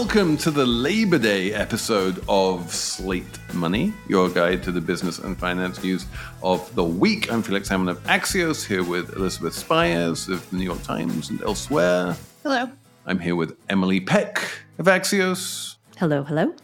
[0.00, 5.38] welcome to the Labor Day episode of Slate Money, your guide to the business and
[5.38, 6.06] finance news
[6.42, 7.30] of the week.
[7.30, 11.42] I'm Felix Salmon of Axios, here with Elizabeth Spiers of the New York Times and
[11.42, 12.16] elsewhere.
[12.42, 12.70] Hello.
[13.04, 15.76] I'm here with Emily Peck of Axios.
[15.98, 16.54] Hello, hello.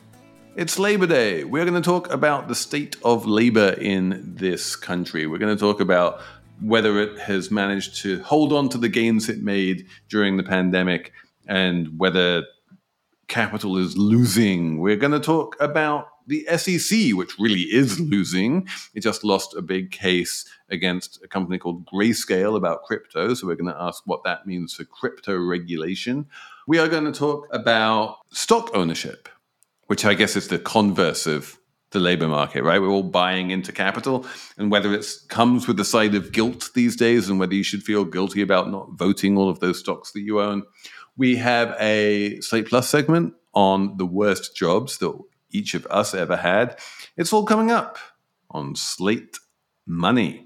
[0.57, 1.45] It's Labor Day.
[1.45, 5.27] We're going to talk about the state of labor in this country.
[5.27, 6.23] We're going to talk about
[6.63, 11.13] whether it has managed to hold on to the gains it made during the pandemic
[11.47, 12.43] and whether
[13.29, 14.79] capital is losing.
[14.81, 18.67] We're going to talk about the SEC, which really is losing.
[18.95, 23.35] It just lost a big case against a company called Grayscale about crypto.
[23.35, 26.27] So we're going to ask what that means for crypto regulation.
[26.67, 29.29] We are going to talk about stock ownership,
[29.87, 31.59] which I guess is the converse of
[31.93, 32.81] the labor market, right?
[32.81, 34.27] We're all buying into capital,
[34.59, 37.85] and whether it comes with the side of guilt these days, and whether you should
[37.85, 40.65] feel guilty about not voting all of those stocks that you own.
[41.17, 45.19] We have a Slate Plus segment on the worst jobs that
[45.51, 46.79] each of us ever had.
[47.17, 47.99] It's all coming up
[48.51, 49.39] on Slate
[49.87, 50.46] Money.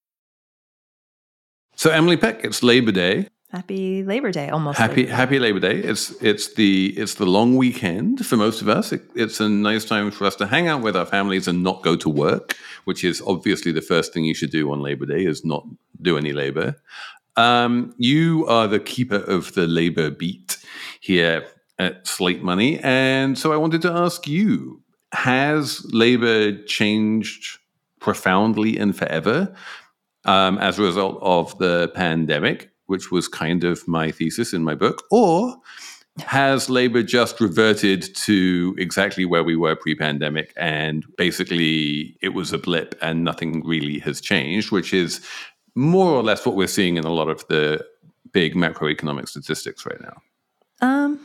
[1.81, 3.27] So Emily Peck, it's Labor Day.
[3.51, 4.77] Happy Labor Day, almost.
[4.77, 5.15] Happy Labor Day.
[5.15, 5.77] Happy Labor Day.
[5.79, 8.91] It's it's the it's the long weekend for most of us.
[8.91, 11.81] It, it's a nice time for us to hang out with our families and not
[11.81, 15.25] go to work, which is obviously the first thing you should do on Labor Day
[15.25, 15.65] is not
[15.99, 16.75] do any labor.
[17.35, 20.57] Um, you are the keeper of the labor beat
[20.99, 21.47] here
[21.79, 24.83] at Slate Money, and so I wanted to ask you:
[25.13, 27.57] Has labor changed
[27.99, 29.55] profoundly and forever?
[30.25, 34.75] Um, as a result of the pandemic, which was kind of my thesis in my
[34.75, 35.55] book, or
[36.19, 42.51] has labor just reverted to exactly where we were pre pandemic and basically it was
[42.51, 45.25] a blip and nothing really has changed, which is
[45.75, 47.83] more or less what we're seeing in a lot of the
[48.33, 50.21] big macroeconomic statistics right now?
[50.81, 51.19] Um,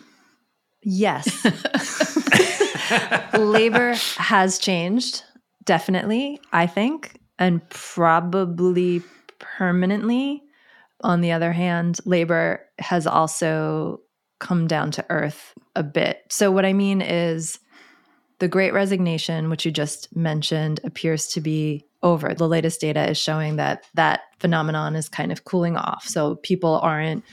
[0.82, 1.44] yes.
[3.34, 5.24] labor has changed,
[5.64, 9.02] definitely, I think and probably
[9.38, 10.42] permanently.
[11.02, 14.00] On the other hand, labor has also
[14.38, 16.24] come down to earth a bit.
[16.28, 17.58] So, what I mean is
[18.38, 22.34] the great resignation, which you just mentioned, appears to be over.
[22.34, 26.06] The latest data is showing that that phenomenon is kind of cooling off.
[26.06, 27.24] So, people aren't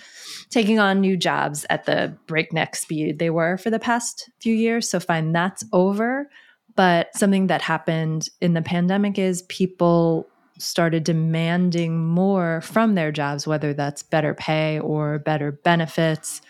[0.50, 4.90] taking on new jobs at the breakneck speed they were for the past few years.
[4.90, 6.30] So, fine, that's over.
[6.76, 13.46] But something that happened in the pandemic is people started demanding more from their jobs,
[13.46, 16.42] whether that's better pay or better benefits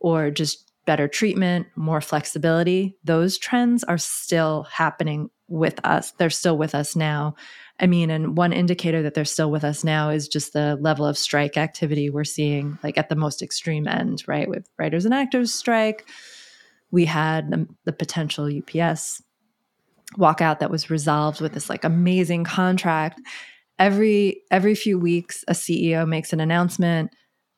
[0.00, 2.96] or just better treatment, more flexibility.
[3.04, 6.12] Those trends are still happening with us.
[6.12, 7.36] They're still with us now.
[7.78, 11.06] I mean, and one indicator that they're still with us now is just the level
[11.06, 14.48] of strike activity we're seeing, like at the most extreme end, right?
[14.48, 16.06] With writers and actors strike.
[16.90, 19.22] We had the, the potential UPS
[20.18, 23.20] walkout that was resolved with this like amazing contract.
[23.78, 27.10] Every every few weeks a ceo makes an announcement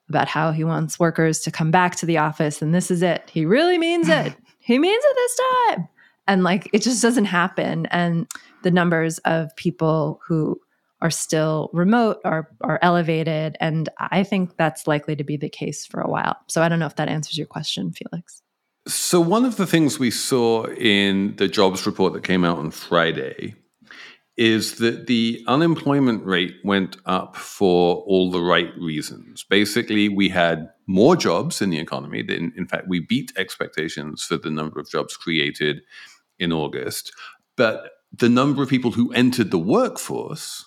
[0.09, 3.28] about how he wants workers to come back to the office and this is it.
[3.32, 4.34] He really means it.
[4.66, 5.41] He means it this
[5.76, 5.88] time.
[6.26, 7.84] And like it just doesn't happen.
[7.91, 8.26] And
[8.62, 10.59] the numbers of people who
[11.03, 13.59] are still remote are are elevated.
[13.60, 16.36] And i think that's likely to be the case for a while.
[16.47, 18.44] So i don't know if that answers your question felix
[18.87, 22.71] so, one of the things we saw in the jobs report that came out on
[22.71, 23.54] Friday
[24.36, 29.45] is that the unemployment rate went up for all the right reasons.
[29.48, 32.21] Basically, we had more jobs in the economy.
[32.28, 35.80] In, in fact, we beat expectations for the number of jobs created
[36.39, 37.13] in August.
[37.57, 40.66] But the number of people who entered the workforce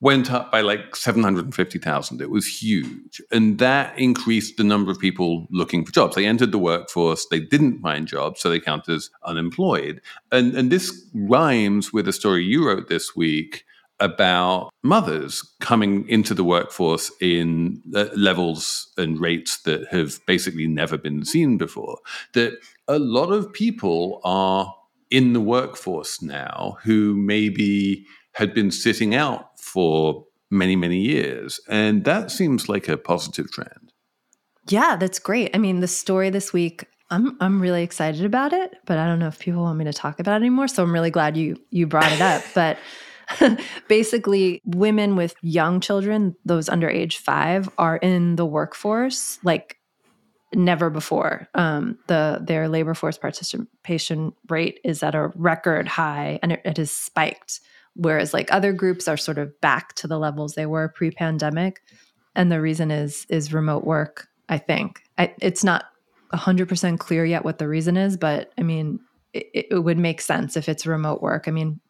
[0.00, 2.20] went up by like 750,000.
[2.20, 3.20] It was huge.
[3.30, 6.16] And that increased the number of people looking for jobs.
[6.16, 10.00] They entered the workforce, they didn't find jobs, so they count as unemployed.
[10.32, 13.64] And, and this rhymes with a story you wrote this week
[14.00, 20.96] about mothers coming into the workforce in uh, levels and rates that have basically never
[20.96, 21.98] been seen before.
[22.32, 22.54] That
[22.88, 24.74] a lot of people are
[25.10, 31.60] in the workforce now who maybe had been sitting out for many, many years.
[31.68, 33.92] And that seems like a positive trend.
[34.68, 35.50] Yeah, that's great.
[35.54, 39.18] I mean, the story this week I'm I'm really excited about it, but I don't
[39.18, 40.68] know if people want me to talk about it anymore.
[40.68, 42.42] So I'm really glad you you brought it up.
[42.54, 42.78] but
[43.88, 49.76] basically, women with young children, those under age five, are in the workforce like
[50.54, 51.48] never before.
[51.54, 56.76] Um, the their labor force participation rate is at a record high, and it, it
[56.76, 57.60] has spiked.
[57.94, 61.80] Whereas like other groups are sort of back to the levels they were pre-pandemic,
[62.34, 64.28] and the reason is is remote work.
[64.48, 65.84] I think I, it's not
[66.32, 69.00] 100% clear yet what the reason is, but I mean,
[69.32, 71.48] it, it would make sense if it's remote work.
[71.48, 71.80] I mean,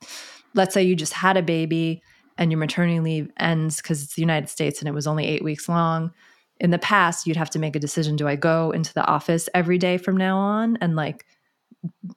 [0.54, 2.02] let's say you just had a baby
[2.38, 5.44] and your maternity leave ends because it's the United States and it was only eight
[5.44, 6.10] weeks long.
[6.58, 9.48] In the past, you'd have to make a decision do I go into the office
[9.54, 11.26] every day from now on and like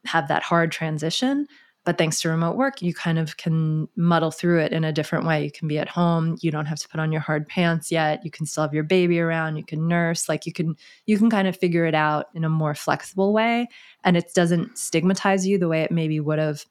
[0.05, 1.47] have that hard transition?
[1.85, 5.25] But thanks to remote work, you kind of can muddle through it in a different
[5.25, 5.43] way.
[5.43, 8.23] You can be at home, you don't have to put on your hard pants yet.
[8.23, 10.75] You can still have your baby around, you can nurse, like you can
[11.05, 13.67] you can kind of figure it out in a more flexible way
[14.03, 16.65] and it doesn't stigmatize you the way it maybe would have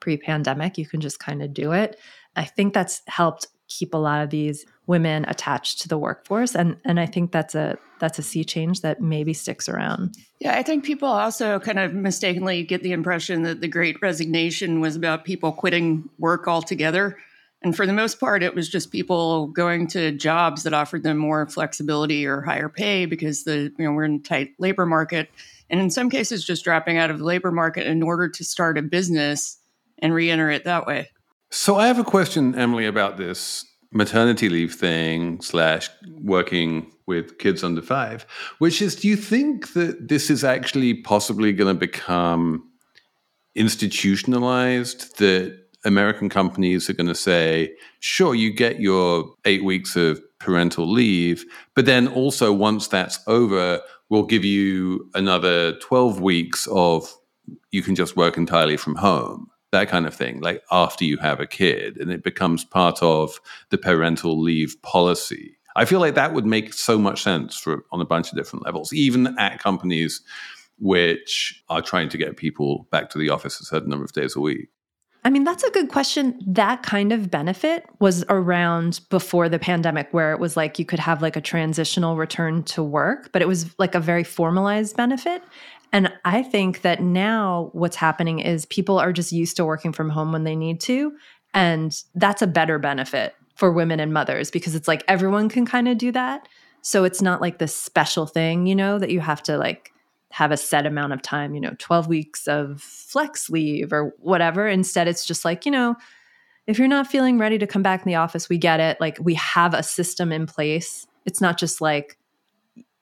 [0.00, 0.76] pre-pandemic.
[0.76, 1.98] You can just kind of do it.
[2.36, 6.76] I think that's helped keep a lot of these women attached to the workforce and
[6.84, 10.16] and I think that's a that's a sea change that maybe sticks around.
[10.40, 14.80] Yeah, I think people also kind of mistakenly get the impression that the great resignation
[14.80, 17.16] was about people quitting work altogether.
[17.62, 21.18] And for the most part, it was just people going to jobs that offered them
[21.18, 25.28] more flexibility or higher pay because the you know we're in a tight labor market.
[25.68, 28.78] And in some cases, just dropping out of the labor market in order to start
[28.78, 29.58] a business
[29.98, 31.10] and re-enter it that way.
[31.52, 37.64] So I have a question, Emily, about this maternity leave thing slash working with kids
[37.64, 38.24] under five,
[38.58, 42.70] which is do you think that this is actually possibly going to become
[43.56, 45.18] institutionalized?
[45.18, 50.88] That American companies are going to say, sure, you get your eight weeks of parental
[50.88, 51.44] leave,
[51.74, 57.12] but then also once that's over, we'll give you another 12 weeks of
[57.72, 61.40] you can just work entirely from home that kind of thing, like after you have
[61.40, 63.40] a kid, and it becomes part of
[63.70, 65.56] the parental leave policy.
[65.76, 68.64] I feel like that would make so much sense for on a bunch of different
[68.64, 70.20] levels, even at companies
[70.78, 74.34] which are trying to get people back to the office a certain number of days
[74.34, 74.68] a week.
[75.22, 76.40] I mean, that's a good question.
[76.46, 80.98] That kind of benefit was around before the pandemic, where it was like you could
[80.98, 85.42] have like a transitional return to work, but it was like a very formalized benefit.
[85.92, 90.10] And I think that now what's happening is people are just used to working from
[90.10, 91.12] home when they need to.
[91.52, 95.88] And that's a better benefit for women and mothers because it's like everyone can kind
[95.88, 96.48] of do that.
[96.82, 99.92] So it's not like this special thing, you know, that you have to like
[100.30, 104.66] have a set amount of time, you know, 12 weeks of flex leave or whatever.
[104.68, 105.96] Instead, it's just like, you know,
[106.66, 109.00] if you're not feeling ready to come back in the office, we get it.
[109.00, 111.06] Like we have a system in place.
[111.26, 112.16] It's not just like,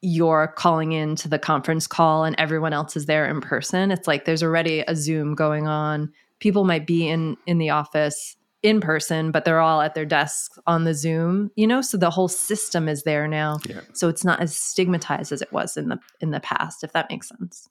[0.00, 4.06] you're calling in to the conference call and everyone else is there in person it's
[4.06, 6.12] like there's already a zoom going on.
[6.38, 10.58] People might be in in the office in person but they're all at their desks
[10.66, 11.80] on the zoom you know?
[11.80, 13.58] So the whole system is there now.
[13.68, 13.80] Yeah.
[13.92, 17.10] so it's not as stigmatized as it was in the in the past if that
[17.10, 17.68] makes sense.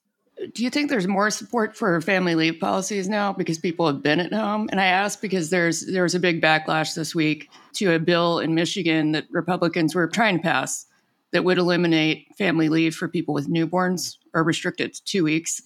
[0.53, 4.19] Do you think there's more support for family leave policies now because people have been
[4.19, 4.67] at home?
[4.71, 8.39] And i ask because there's there was a big backlash this week to a bill
[8.39, 10.85] in michigan that republicans were trying to pass
[11.31, 15.61] that would eliminate family leave for people with newborns or restrict it to two weeks.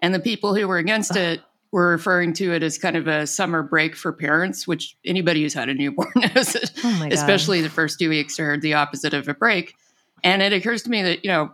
[0.00, 1.40] And the people who were against it
[1.72, 5.54] were referring to it as kind of a summer break for parents, which anybody who's
[5.54, 9.34] had a newborn knows, oh especially the first two weeks are the opposite of a
[9.34, 9.74] break.
[10.22, 11.50] And it occurs to me that, you know,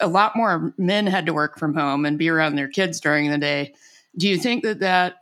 [0.00, 3.30] a lot more men had to work from home and be around their kids during
[3.30, 3.74] the day.
[4.16, 5.16] Do you think that that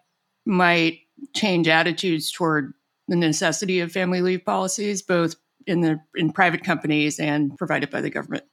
[0.44, 1.00] might
[1.34, 2.74] change attitudes toward
[3.08, 5.36] the necessity of family leave policies, both
[5.66, 8.44] in the in private companies and provided by the government.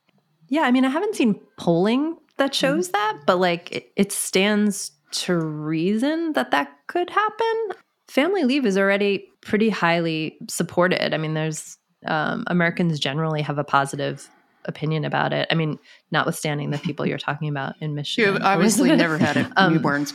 [0.49, 2.53] Yeah, I mean, I haven't seen polling that mm-hmm.
[2.53, 2.93] shows mm-hmm.
[2.93, 7.69] that, but like it, it stands to reason that that could happen.
[8.07, 11.13] Family leave is already pretty highly supported.
[11.13, 14.29] I mean, there's um, Americans generally have a positive
[14.67, 15.47] opinion about it.
[15.49, 15.79] I mean,
[16.11, 18.33] notwithstanding the people you're talking about in Michigan.
[18.33, 20.13] You've obviously never had um, newborns.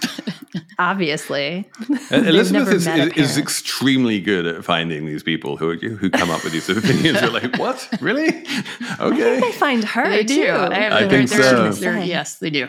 [0.79, 1.69] obviously.
[2.11, 6.53] Elizabeth is, is, is, extremely good at finding these people who who come up with
[6.53, 7.21] these opinions.
[7.21, 7.89] You're like, what?
[8.01, 8.47] Really?
[9.01, 9.41] Okay.
[9.41, 10.45] they find her they too.
[10.45, 10.51] Do.
[10.51, 11.73] I, I think so.
[12.01, 12.69] yes, they do.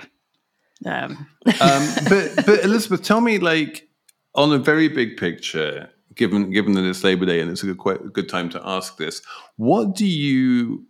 [0.85, 1.27] Um.
[1.61, 3.87] um, but but Elizabeth, tell me, like,
[4.35, 7.77] on a very big picture, given given that it's Labor Day and it's a good
[7.77, 9.21] quite a good time to ask this,
[9.57, 10.85] what do you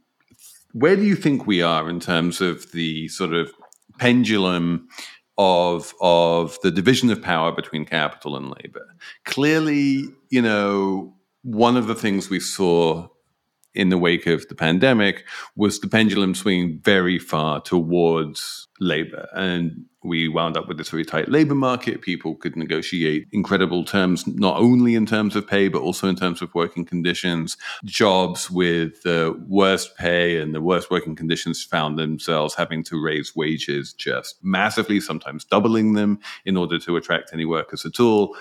[0.74, 3.51] where do you think we are in terms of the sort of
[4.00, 4.88] pendulum
[5.38, 8.86] of of the division of power between capital and labor?
[9.25, 13.08] Clearly, you know, one of the things we saw
[13.75, 15.25] in the wake of the pandemic
[15.56, 19.27] was the pendulum swinging very far towards labor.
[19.34, 22.01] And we wound up with this very tight labor market.
[22.01, 26.42] People could negotiate incredible terms, not only in terms of pay, but also in terms
[26.42, 27.58] of working conditions.
[27.86, 33.36] Jobs with the worst pay and the worst working conditions found themselves having to raise
[33.36, 38.36] wages just massively, sometimes doubling them in order to attract any workers at all.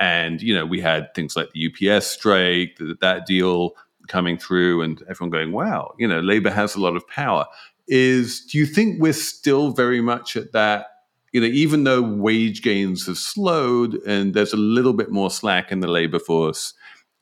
[0.00, 3.74] And, you know, we had things like the UPS strike, that, that deal
[4.08, 7.46] coming through, and everyone going, wow, you know, labor has a lot of power.
[7.86, 10.86] Is do you think we're still very much at that?
[11.32, 15.70] You know, even though wage gains have slowed and there's a little bit more slack
[15.70, 16.74] in the labor force,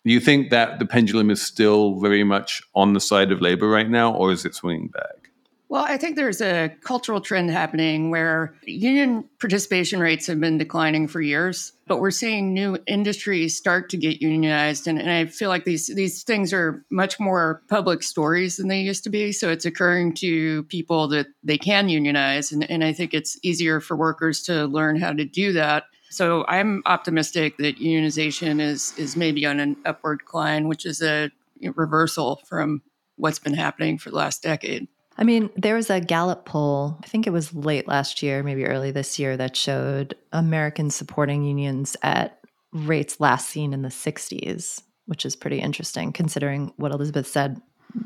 [0.04, 3.68] do you think that the pendulum is still very much on the side of labor
[3.68, 5.25] right now, or is it swinging back?
[5.68, 11.08] Well, I think there's a cultural trend happening where union participation rates have been declining
[11.08, 14.86] for years, but we're seeing new industries start to get unionized.
[14.86, 18.80] And, and, I feel like these, these things are much more public stories than they
[18.80, 19.32] used to be.
[19.32, 22.52] So it's occurring to people that they can unionize.
[22.52, 25.84] And, and I think it's easier for workers to learn how to do that.
[26.10, 31.32] So I'm optimistic that unionization is, is maybe on an upward climb, which is a
[31.74, 32.82] reversal from
[33.16, 34.86] what's been happening for the last decade.
[35.18, 38.66] I mean, there was a Gallup poll, I think it was late last year, maybe
[38.66, 42.38] early this year, that showed Americans supporting unions at
[42.72, 47.60] rates last seen in the 60s, which is pretty interesting considering what Elizabeth said.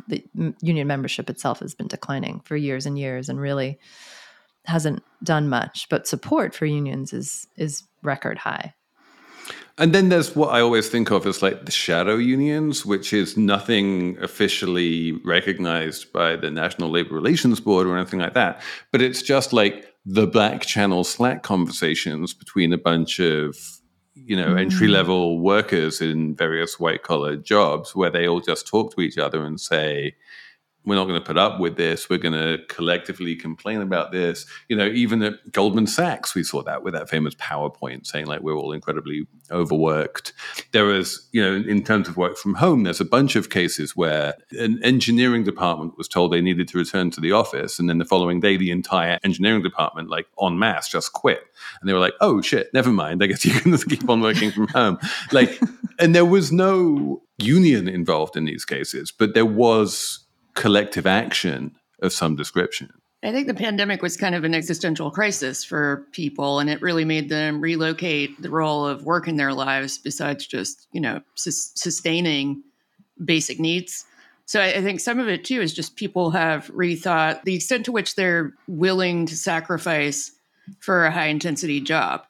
[0.07, 0.23] The
[0.61, 3.81] union membership itself has been declining for years and years and really
[4.67, 8.75] hasn't done much, but support for unions is is record high.
[9.79, 13.37] And then there's what I always think of as like the shadow unions, which is
[13.37, 18.61] nothing officially recognized by the National Labor Relations Board or anything like that.
[18.93, 23.57] But it's just like the back channel Slack conversations between a bunch of
[24.15, 24.61] you know, mm.
[24.61, 29.19] entry level workers in various white collar jobs where they all just talk to each
[29.19, 30.15] other and say,
[30.85, 32.09] we're not going to put up with this.
[32.09, 34.47] We're going to collectively complain about this.
[34.69, 38.41] You know, even at Goldman Sachs, we saw that with that famous PowerPoint saying like
[38.41, 40.33] we're all incredibly overworked.
[40.73, 43.95] There was, you know, in terms of work from home, there's a bunch of cases
[43.95, 47.99] where an engineering department was told they needed to return to the office, and then
[47.99, 51.43] the following day, the entire engineering department, like en masse, just quit.
[51.81, 53.23] And they were like, "Oh shit, never mind.
[53.23, 54.99] I guess you can just keep on working from home."
[55.31, 55.61] Like,
[55.99, 62.13] and there was no union involved in these cases, but there was collective action of
[62.13, 62.91] some description.
[63.23, 67.05] I think the pandemic was kind of an existential crisis for people, and it really
[67.05, 72.63] made them relocate the role of work in their lives besides just, you know, sustaining
[73.23, 74.07] basic needs.
[74.47, 77.85] So I, I think some of it too is just people have rethought the extent
[77.85, 80.33] to which they're willing to sacrifice
[80.79, 82.23] for a high intensity job.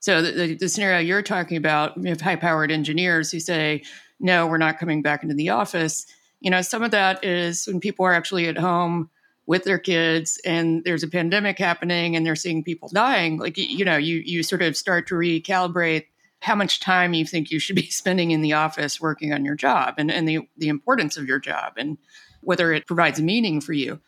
[0.00, 3.82] So the, the, the scenario you're talking about, we have high powered engineers who say,
[4.20, 6.04] no, we're not coming back into the office
[6.44, 9.08] you know, some of that is when people are actually at home
[9.46, 13.38] with their kids and there's a pandemic happening and they're seeing people dying.
[13.38, 16.04] Like, you know, you, you sort of start to recalibrate
[16.40, 19.54] how much time you think you should be spending in the office working on your
[19.54, 21.96] job and, and the, the importance of your job and
[22.42, 23.98] whether it provides meaning for you.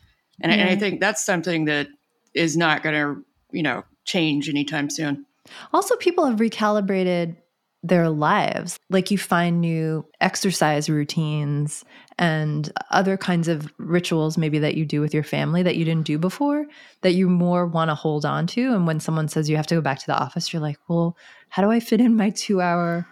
[0.43, 0.61] And, mm-hmm.
[0.61, 1.89] I, and I think that's something that
[2.35, 5.25] is not going to, you know, change anytime soon.
[5.73, 7.37] Also, people have recalibrated
[7.83, 8.79] their lives.
[8.91, 11.85] Like you find new exercise routines
[12.19, 16.07] and other kinds of rituals, maybe that you do with your family that you didn't
[16.07, 16.67] do before,
[17.03, 18.75] that you more want to hold on to.
[18.75, 21.17] And when someone says you have to go back to the office, you're like, well,
[21.49, 23.07] how do I fit in my two hour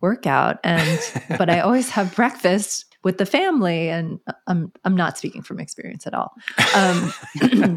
[0.00, 0.58] workout?
[0.64, 1.00] And,
[1.38, 6.04] but I always have breakfast with the family and i'm i'm not speaking from experience
[6.06, 6.34] at all
[6.74, 7.12] um,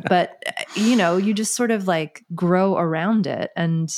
[0.09, 0.43] but
[0.75, 3.95] you know you just sort of like grow around it and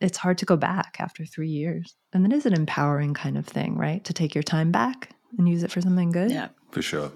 [0.00, 1.94] it's hard to go back after three years.
[2.12, 4.04] And it is an empowering kind of thing, right?
[4.04, 6.30] To take your time back and use it for something good.
[6.30, 6.48] Yeah.
[6.70, 7.10] For sure.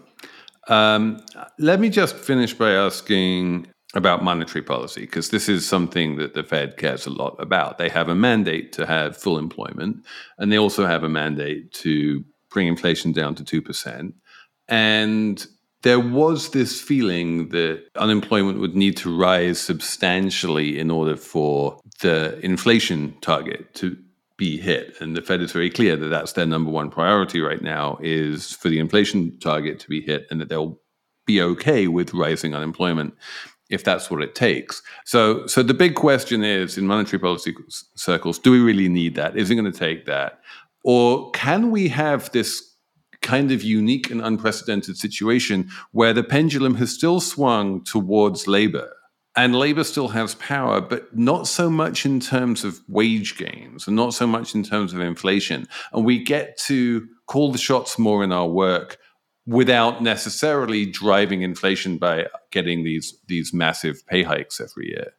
[0.69, 1.21] Um,
[1.59, 6.43] let me just finish by asking about monetary policy, because this is something that the
[6.43, 7.79] Fed cares a lot about.
[7.79, 10.05] They have a mandate to have full employment,
[10.39, 14.13] and they also have a mandate to bring inflation down to 2%.
[14.69, 15.47] And
[15.83, 22.39] there was this feeling that unemployment would need to rise substantially in order for the
[22.45, 23.97] inflation target to
[24.37, 25.01] be hit.
[25.01, 28.53] And the fed is very clear that that's their number one priority right now is
[28.53, 30.81] for the inflation target to be hit and that they'll
[31.27, 33.15] be okay with rising unemployment
[33.71, 34.83] if that's what it takes.
[35.05, 37.55] So so the big question is in monetary policy
[37.95, 39.37] circles do we really need that?
[39.37, 40.41] Is it going to take that?
[40.85, 42.72] Or can we have this
[43.23, 48.93] kind of unique and unprecedented situation where the pendulum has still swung towards labor.
[49.35, 53.97] And labor still has power, but not so much in terms of wage gains and
[53.97, 55.67] not so much in terms of inflation.
[55.93, 58.99] And we get to call the shots more in our work
[59.47, 65.14] without necessarily driving inflation by getting these these massive pay hikes every year.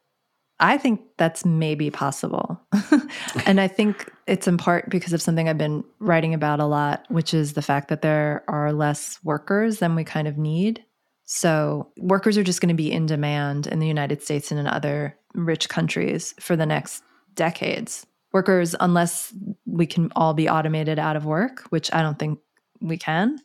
[0.64, 2.58] I think that's maybe possible.
[3.44, 7.04] and I think it's in part because of something I've been writing about a lot,
[7.10, 10.82] which is the fact that there are less workers than we kind of need.
[11.26, 14.66] So, workers are just going to be in demand in the United States and in
[14.66, 17.02] other rich countries for the next
[17.34, 18.06] decades.
[18.32, 19.34] Workers, unless
[19.66, 22.38] we can all be automated out of work, which I don't think
[22.80, 23.38] we can,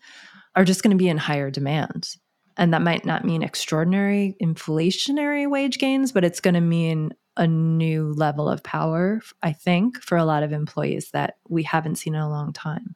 [0.55, 2.15] are just going to be in higher demand.
[2.59, 7.47] And that might not mean extraordinary inflationary wage gains, but it's going to mean a
[7.47, 12.15] new level of power, I think, for a lot of employees that we haven't seen
[12.15, 12.95] in a long time.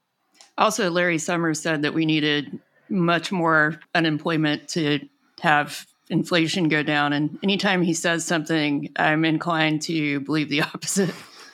[0.57, 4.99] Also, Larry Summers said that we needed much more unemployment to
[5.39, 7.13] have inflation go down.
[7.13, 11.15] And anytime he says something, I'm inclined to believe the opposite.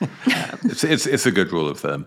[0.64, 2.06] it's, it's, it's a good rule of thumb.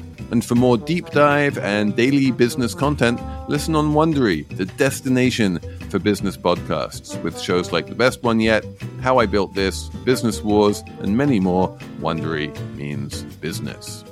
[0.31, 5.99] and for more deep dive and daily business content, listen on Wondery, the destination for
[5.99, 8.65] business podcasts, with shows like The Best One Yet,
[9.01, 11.77] How I Built This, Business Wars, and many more.
[11.99, 14.05] Wondery means business.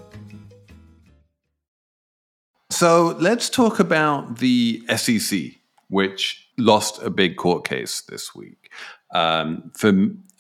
[2.69, 5.39] So let's talk about the SEC,
[5.87, 8.71] which lost a big court case this week.
[9.11, 9.91] Um, for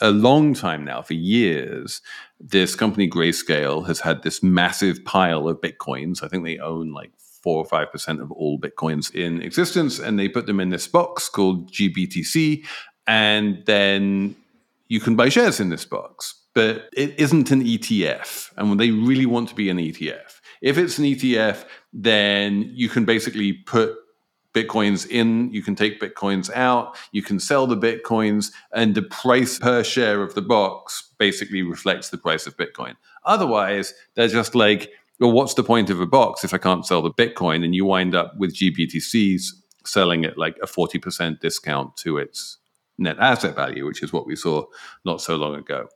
[0.01, 2.01] a long time now, for years,
[2.39, 6.23] this company Grayscale has had this massive pile of bitcoins.
[6.23, 7.11] I think they own like
[7.43, 10.87] four or five percent of all bitcoins in existence, and they put them in this
[10.87, 12.65] box called GBTC,
[13.07, 14.35] and then
[14.87, 16.35] you can buy shares in this box.
[16.53, 20.77] But it isn't an ETF, and when they really want to be an ETF, if
[20.77, 23.95] it's an ETF, then you can basically put
[24.53, 29.59] bitcoins in, you can take bitcoins out, you can sell the bitcoins, and the price
[29.59, 32.95] per share of the box basically reflects the price of Bitcoin.
[33.25, 37.01] Otherwise, they're just like, well, what's the point of a box if I can't sell
[37.01, 37.63] the Bitcoin?
[37.63, 39.47] And you wind up with GBTCs
[39.85, 42.57] selling at like a 40% discount to its
[42.97, 44.65] net asset value, which is what we saw
[45.05, 45.87] not so long ago.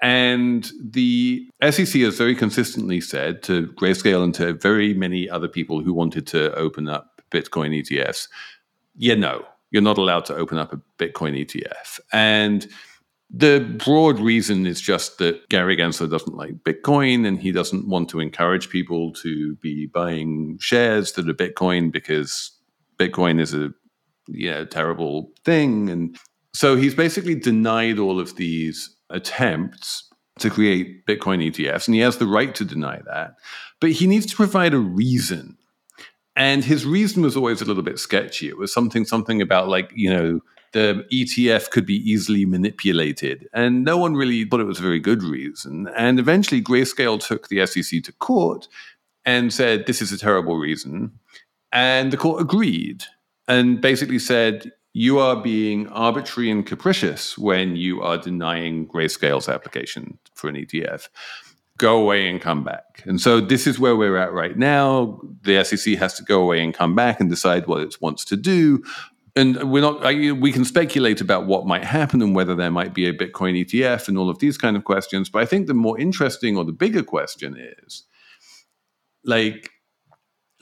[0.00, 5.80] And the SEC has very consistently said to Grayscale and to very many other people
[5.80, 8.28] who wanted to open up Bitcoin ETFs.
[8.94, 11.98] Yeah, no, you're not allowed to open up a Bitcoin ETF.
[12.12, 12.66] And
[13.30, 18.10] the broad reason is just that Gary Gensler doesn't like Bitcoin and he doesn't want
[18.10, 22.50] to encourage people to be buying shares that are Bitcoin because
[22.98, 23.72] Bitcoin is a
[24.28, 25.88] know, terrible thing.
[25.88, 26.16] And
[26.54, 32.16] so he's basically denied all of these attempts to create Bitcoin ETFs, and he has
[32.16, 33.34] the right to deny that.
[33.80, 35.56] But he needs to provide a reason
[36.36, 38.48] and his reason was always a little bit sketchy.
[38.48, 40.40] It was something, something about like, you know,
[40.72, 43.46] the ETF could be easily manipulated.
[43.52, 45.88] And no one really thought it was a very good reason.
[45.96, 48.68] And eventually, Grayscale took the SEC to court
[49.24, 51.12] and said, this is a terrible reason.
[51.70, 53.04] And the court agreed
[53.46, 60.18] and basically said, you are being arbitrary and capricious when you are denying Grayscale's application
[60.34, 61.08] for an ETF
[61.82, 63.02] go away and come back.
[63.04, 65.20] And so this is where we're at right now.
[65.42, 68.36] The SEC has to go away and come back and decide what it wants to
[68.36, 68.82] do.
[69.34, 70.02] And we're not.
[70.04, 74.08] We can speculate about what might happen and whether there might be a Bitcoin ETF
[74.08, 75.28] and all of these kind of questions.
[75.28, 78.04] But I think the more interesting or the bigger question is,
[79.24, 79.70] like,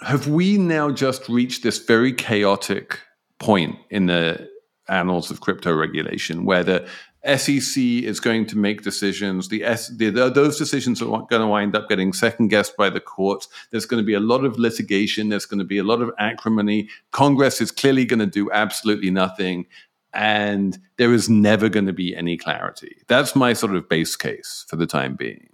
[0.02, 3.00] have we now just reached this very chaotic
[3.38, 4.48] point in the
[4.88, 6.88] annals of crypto regulation where the
[7.24, 9.48] SEC is going to make decisions.
[9.48, 12.88] The, S, the, the those decisions are going to wind up getting second guessed by
[12.88, 13.48] the courts.
[13.70, 15.28] There's going to be a lot of litigation.
[15.28, 16.88] There's going to be a lot of acrimony.
[17.12, 19.66] Congress is clearly going to do absolutely nothing,
[20.14, 22.96] and there is never going to be any clarity.
[23.06, 25.50] That's my sort of base case for the time being.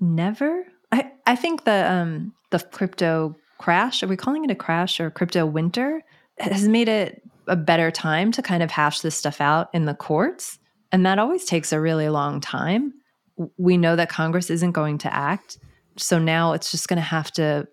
[0.00, 0.64] Never.
[0.90, 4.02] I I think the um the crypto crash.
[4.02, 6.02] Are we calling it a crash or crypto winter?
[6.38, 9.94] Has made it a better time to kind of hash this stuff out in the
[9.94, 10.58] courts
[10.94, 12.94] and that always takes a really long time.
[13.56, 15.58] We know that Congress isn't going to act.
[15.96, 17.66] So now it's just going to have to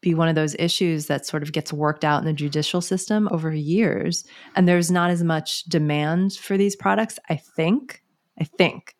[0.00, 3.28] be one of those issues that sort of gets worked out in the judicial system
[3.30, 4.24] over years.
[4.56, 8.02] And there's not as much demand for these products, I think.
[8.40, 8.96] I think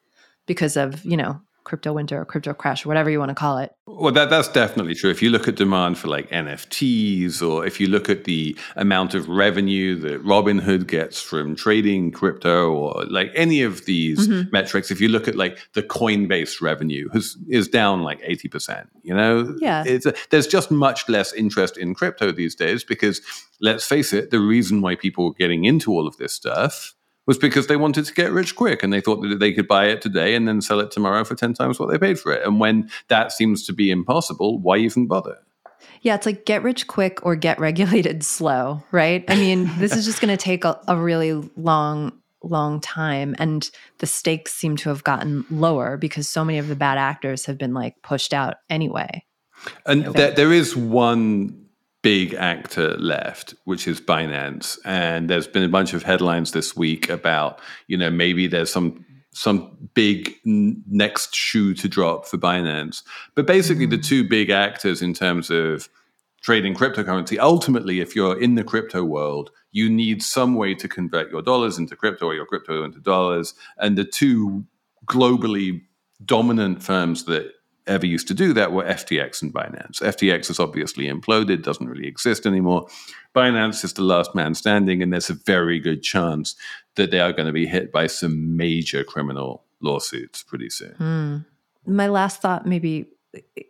[0.46, 3.58] because of, you know, crypto winter or crypto crash or whatever you want to call
[3.58, 3.74] it.
[3.86, 5.10] Well, that, that's definitely true.
[5.10, 9.14] If you look at demand for like NFTs, or if you look at the amount
[9.14, 14.50] of revenue that Robinhood gets from trading crypto, or like any of these mm-hmm.
[14.52, 19.14] metrics, if you look at like the Coinbase revenue has, is down like 80%, you
[19.14, 19.56] know?
[19.58, 19.84] Yeah.
[19.86, 20.00] A,
[20.30, 23.20] there's just much less interest in crypto these days because
[23.60, 26.94] let's face it, the reason why people are getting into all of this stuff
[27.26, 29.86] was because they wanted to get rich quick and they thought that they could buy
[29.86, 32.46] it today and then sell it tomorrow for 10 times what they paid for it.
[32.46, 35.38] And when that seems to be impossible, why even bother?
[36.02, 39.24] Yeah, it's like get rich quick or get regulated slow, right?
[39.28, 43.70] I mean, this is just going to take a, a really long long time and
[44.00, 47.56] the stakes seem to have gotten lower because so many of the bad actors have
[47.56, 49.24] been like pushed out anyway.
[49.86, 51.63] And there, there is one
[52.04, 54.78] big actor left, which is Binance.
[54.84, 59.04] And there's been a bunch of headlines this week about, you know, maybe there's some
[59.32, 63.02] some big next shoe to drop for Binance.
[63.34, 64.04] But basically, the mm.
[64.04, 65.88] two big actors in terms of
[66.42, 71.32] trading cryptocurrency, ultimately, if you're in the crypto world, you need some way to convert
[71.32, 73.54] your dollars into crypto or your crypto into dollars.
[73.78, 74.64] And the two
[75.06, 75.80] globally
[76.24, 77.53] dominant firms that
[77.86, 80.00] ever used to do that were FTX and Binance.
[80.00, 82.88] FTX has obviously imploded, doesn't really exist anymore.
[83.34, 86.54] Binance is the last man standing, and there's a very good chance
[86.96, 90.94] that they are going to be hit by some major criminal lawsuits pretty soon.
[90.98, 91.44] Mm.
[91.86, 93.06] My last thought, maybe,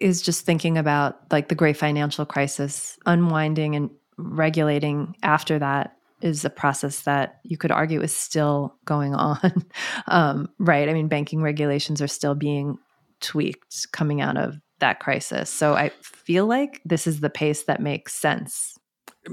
[0.00, 6.44] is just thinking about like the great financial crisis, unwinding and regulating after that is
[6.44, 9.64] a process that you could argue is still going on.
[10.08, 10.88] um, right.
[10.88, 12.78] I mean, banking regulations are still being
[13.24, 15.50] tweaked coming out of that crisis.
[15.50, 18.78] So I feel like this is the pace that makes sense.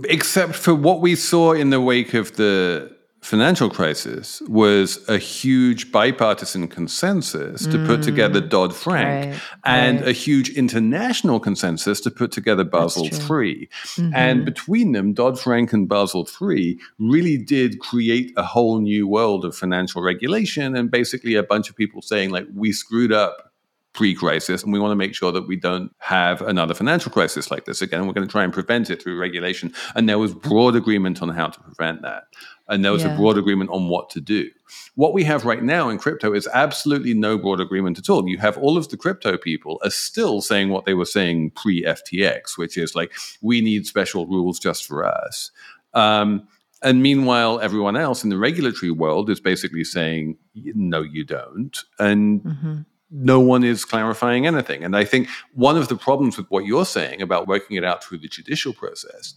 [0.05, 5.91] Except for what we saw in the wake of the financial crisis was a huge
[5.91, 8.49] bipartisan consensus to put together mm.
[8.49, 10.09] Dodd Frank right, and right.
[10.09, 13.69] a huge international consensus to put together Basel III.
[13.69, 14.11] Mm-hmm.
[14.15, 19.45] And between them, Dodd Frank and Basel III really did create a whole new world
[19.45, 23.50] of financial regulation and basically a bunch of people saying, like, we screwed up
[23.93, 27.51] pre crisis, and we want to make sure that we don't have another financial crisis
[27.51, 28.07] like this again.
[28.07, 29.73] We're going to try and prevent it through regulation.
[29.95, 32.23] And there was broad agreement on how to prevent that.
[32.69, 33.13] And there was yeah.
[33.13, 34.49] a broad agreement on what to do.
[34.95, 38.27] What we have right now in crypto is absolutely no broad agreement at all.
[38.27, 41.83] You have all of the crypto people are still saying what they were saying pre
[41.83, 45.51] FTX, which is like, we need special rules just for us.
[45.93, 46.47] Um,
[46.81, 51.77] and meanwhile, everyone else in the regulatory world is basically saying, no, you don't.
[51.99, 54.83] And mm-hmm no one is clarifying anything.
[54.83, 58.03] And I think one of the problems with what you're saying about working it out
[58.03, 59.33] through the judicial process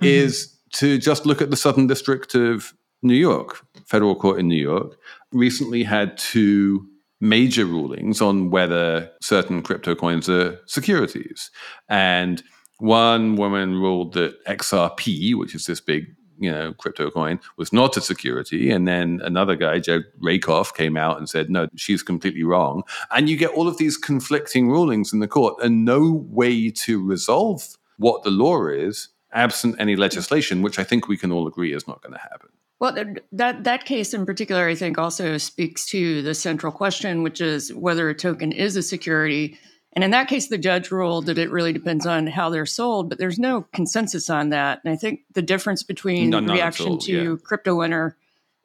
[0.00, 0.06] mm-hmm.
[0.06, 4.60] is to just look at the Southern District of New York, federal court in New
[4.60, 4.96] York,
[5.32, 6.86] recently had two
[7.20, 11.50] major rulings on whether certain crypto coins are securities.
[11.88, 12.42] And
[12.78, 16.06] one woman ruled that XRP, which is this big
[16.38, 18.70] you know, crypto coin was not a security.
[18.70, 22.82] And then another guy, Jed Rakoff, came out and said, no, she's completely wrong.
[23.10, 27.04] And you get all of these conflicting rulings in the court and no way to
[27.04, 31.74] resolve what the law is absent any legislation, which I think we can all agree
[31.74, 32.48] is not going to happen.
[32.78, 32.94] Well,
[33.32, 37.72] that that case in particular, I think, also speaks to the central question, which is
[37.72, 39.58] whether a token is a security
[39.96, 43.08] and in that case, the judge ruled that it really depends on how they're sold,
[43.08, 44.82] but there's no consensus on that.
[44.84, 47.36] And I think the difference between no, reaction to yeah.
[47.42, 48.14] crypto winter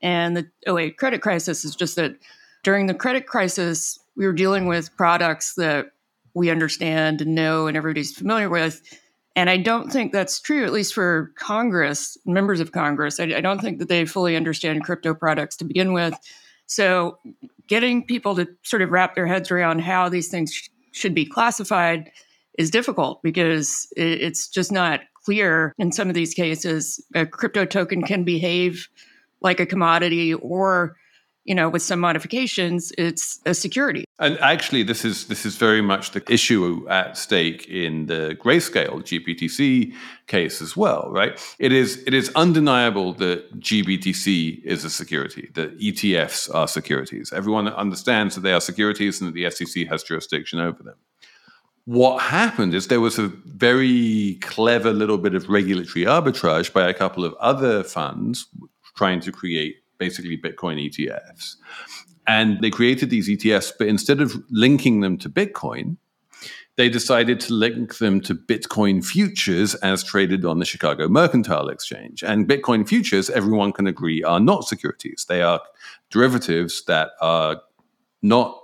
[0.02, 2.18] and the 08 credit crisis is just that
[2.64, 5.94] during the credit crisis, we were dealing with products that
[6.34, 8.82] we understand and know and everybody's familiar with.
[9.34, 13.22] And I don't think that's true, at least for Congress, members of Congress.
[13.22, 16.14] I, I don't think that they fully understand crypto products to begin with.
[16.66, 17.20] So,
[17.68, 22.12] getting people to sort of wrap their heads around how these things should be classified
[22.58, 27.04] is difficult because it's just not clear in some of these cases.
[27.16, 28.88] A crypto token can behave
[29.42, 30.98] like a commodity or
[31.44, 34.06] you know, with some modifications, it's a security.
[34.20, 39.02] And actually, this is this is very much the issue at stake in the grayscale
[39.02, 39.94] GBTC
[40.28, 41.40] case as well, right?
[41.58, 47.34] It is it is undeniable that GBTC is a security, that ETFs are securities.
[47.34, 50.96] Everyone understands that they are securities and that the SEC has jurisdiction over them.
[51.86, 56.94] What happened is there was a very clever little bit of regulatory arbitrage by a
[56.94, 58.48] couple of other funds
[58.96, 61.58] trying to create basically Bitcoin ETFs.
[62.26, 65.98] And they created these ETFs, but instead of linking them to Bitcoin,
[66.76, 72.24] they decided to link them to Bitcoin futures as traded on the Chicago Mercantile Exchange.
[72.24, 75.28] And Bitcoin futures, everyone can agree, are not securities.
[75.30, 75.62] They are
[76.10, 77.62] derivatives that are
[78.24, 78.58] not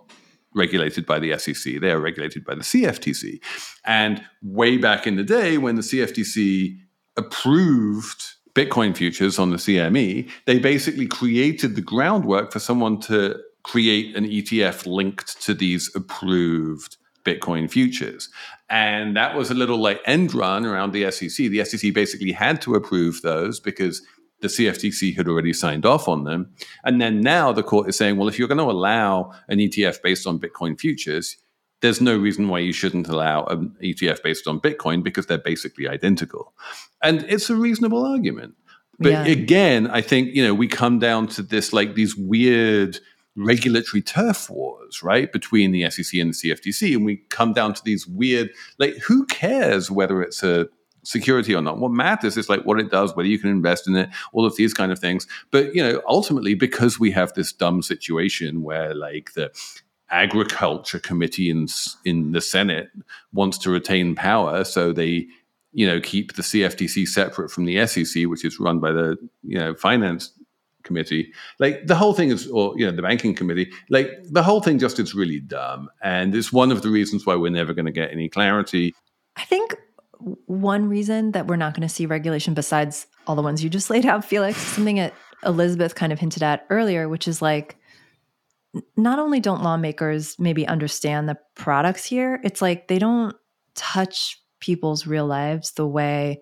[0.56, 1.80] regulated by the SEC.
[1.80, 3.40] They are regulated by the CFTC.
[3.86, 6.80] And way back in the day, when the CFTC
[7.16, 14.16] approved Bitcoin futures on the CME, they basically created the groundwork for someone to create
[14.16, 18.30] an ETF linked to these approved Bitcoin futures.
[18.68, 21.50] And that was a little like end run around the SEC.
[21.50, 24.02] The SEC basically had to approve those because
[24.42, 26.52] the CFTC had already signed off on them.
[26.84, 30.02] And then now the court is saying, well, if you're going to allow an ETF
[30.02, 31.38] based on Bitcoin futures,
[31.82, 35.88] there's no reason why you shouldn't allow an ETF based on Bitcoin because they're basically
[35.88, 36.54] identical.
[37.04, 38.56] And it's a reasonable argument.
[39.00, 39.26] But yeah.
[39.26, 43.00] again, I think, you know, we come down to this like these weird
[43.36, 46.96] regulatory turf wars, right, between the SEC and the CFTC.
[46.96, 50.68] And we come down to these weird, like, who cares whether it's a
[51.04, 51.78] security or not?
[51.78, 54.56] What matters is like what it does, whether you can invest in it, all of
[54.56, 55.28] these kind of things.
[55.52, 59.52] But, you know, ultimately, because we have this dumb situation where like the
[60.10, 61.68] agriculture committee in
[62.06, 62.90] in the Senate
[63.34, 65.28] wants to retain power, so they
[65.74, 69.58] you know keep the CFTC separate from the SEC, which is run by the you
[69.58, 70.32] know finance
[70.88, 71.32] committee.
[71.60, 73.72] Like the whole thing is, or you know, the banking committee.
[73.90, 77.36] Like the whole thing just is really dumb, and it's one of the reasons why
[77.36, 78.96] we're never going to get any clarity.
[79.36, 79.76] I think
[80.48, 83.92] one reason that we're not going to see regulation, besides all the ones you just
[83.92, 85.14] laid out, Felix, something that
[85.46, 87.77] Elizabeth kind of hinted at earlier, which is like
[88.96, 93.36] not only don't lawmakers maybe understand the products here, it's like they don't
[93.76, 96.42] touch people's real lives the way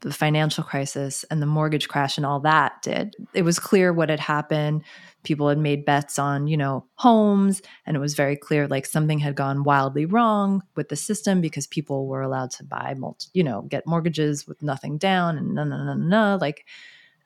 [0.00, 3.16] the financial crisis and the mortgage crash and all that did.
[3.34, 4.84] It was clear what had happened.
[5.24, 9.18] People had made bets on, you know, homes, and it was very clear like something
[9.18, 13.42] had gone wildly wrong with the system because people were allowed to buy, multi, you
[13.42, 16.38] know, get mortgages with nothing down and no, no, no, no.
[16.40, 16.64] Like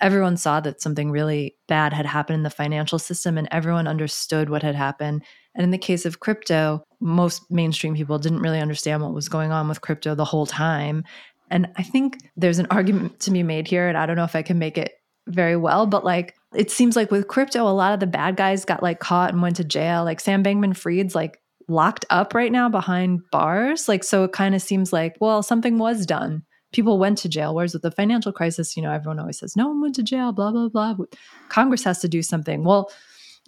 [0.03, 4.51] everyone saw that something really bad had happened in the financial system and everyone understood
[4.51, 5.23] what had happened.
[5.55, 9.53] And in the case of crypto, most mainstream people didn't really understand what was going
[9.53, 11.05] on with crypto the whole time.
[11.51, 14.35] And I think there's an argument to be made here, and I don't know if
[14.35, 14.93] I can make it
[15.29, 18.65] very well, but like it seems like with crypto, a lot of the bad guys
[18.65, 20.05] got like caught and went to jail.
[20.05, 21.39] Like Sam Bankman Fried's like
[21.69, 23.89] locked up right now behind bars.
[23.89, 27.55] Like, so it kind of seems like, well, something was done people went to jail.
[27.55, 30.33] Whereas with the financial crisis, you know, everyone always says, no one went to jail,
[30.33, 30.97] blah, blah, blah.
[31.49, 32.65] Congress has to do something.
[32.65, 32.91] Well,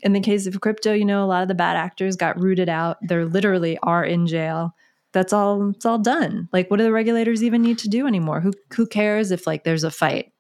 [0.03, 2.69] in the case of crypto, you know, a lot of the bad actors got rooted
[2.69, 2.99] out.
[3.03, 4.75] They're literally are in jail.
[5.13, 6.49] That's all it's all done.
[6.53, 8.41] Like what do the regulators even need to do anymore?
[8.41, 10.33] Who who cares if like there's a fight?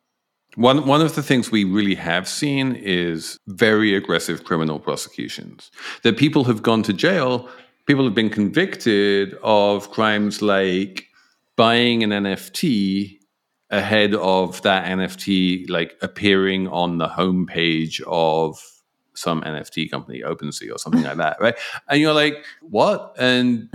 [0.56, 5.70] One one of the things we really have seen is very aggressive criminal prosecutions.
[6.02, 7.48] That people have gone to jail,
[7.86, 11.06] people have been convicted of crimes like
[11.56, 13.18] buying an NFT
[13.70, 18.60] ahead of that NFT like appearing on the homepage of
[19.14, 21.54] some NFT company, OpenSea or something like that, right?
[21.88, 23.14] And you're like, what?
[23.18, 23.68] And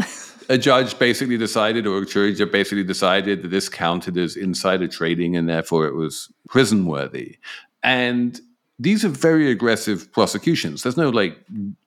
[0.49, 5.35] a judge basically decided, or a jury basically decided that this counted as insider trading
[5.35, 7.37] and therefore it was prison worthy.
[7.83, 8.39] And
[8.81, 10.83] these are very aggressive prosecutions.
[10.83, 11.37] There's no like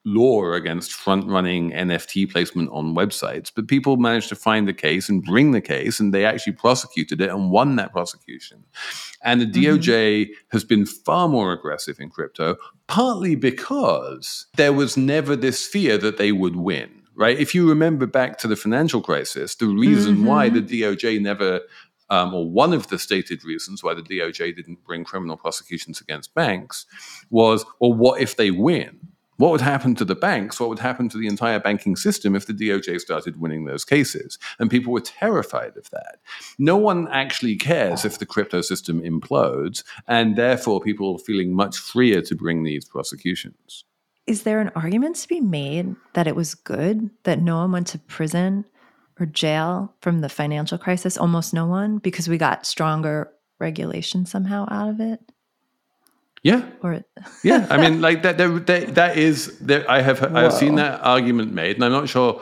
[0.05, 5.09] law against front running NFT placement on websites, but people managed to find the case
[5.09, 8.63] and bring the case, and they actually prosecuted it and won that prosecution.
[9.23, 10.33] And the DOJ mm-hmm.
[10.51, 16.17] has been far more aggressive in crypto, partly because there was never this fear that
[16.17, 16.91] they would win.
[17.15, 17.39] Right.
[17.39, 20.25] If you remember back to the financial crisis, the reason mm-hmm.
[20.25, 21.61] why the DOJ never
[22.09, 26.33] um, or one of the stated reasons why the DOJ didn't bring criminal prosecutions against
[26.33, 26.85] banks
[27.29, 28.99] was, well, what if they win?
[29.37, 30.59] What would happen to the banks?
[30.59, 34.37] What would happen to the entire banking system if the DOJ started winning those cases?
[34.59, 36.19] And people were terrified of that.
[36.59, 41.77] No one actually cares if the crypto system implodes, and therefore people are feeling much
[41.77, 43.85] freer to bring these prosecutions.
[44.27, 47.87] Is there an argument to be made that it was good that no one went
[47.87, 48.65] to prison
[49.19, 51.17] or jail from the financial crisis?
[51.17, 55.19] Almost no one, because we got stronger regulation somehow out of it.
[56.43, 57.01] Yeah, Or
[57.43, 57.67] yeah.
[57.69, 58.37] I mean, like that.
[58.37, 59.57] That is.
[59.59, 60.21] There, I have.
[60.35, 62.41] I've seen that argument made, and I'm not sure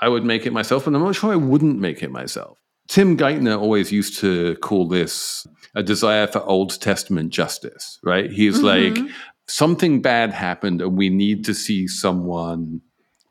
[0.00, 2.58] I would make it myself, and I'm not sure I wouldn't make it myself.
[2.88, 7.98] Tim Geithner always used to call this a desire for Old Testament justice.
[8.04, 8.30] Right?
[8.30, 9.04] He's mm-hmm.
[9.04, 9.12] like
[9.46, 12.82] something bad happened, and we need to see someone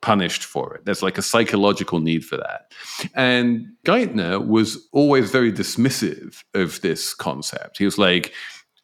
[0.01, 0.85] punished for it.
[0.85, 2.71] There's like a psychological need for that.
[3.13, 7.77] And Geithner was always very dismissive of this concept.
[7.77, 8.33] He was like,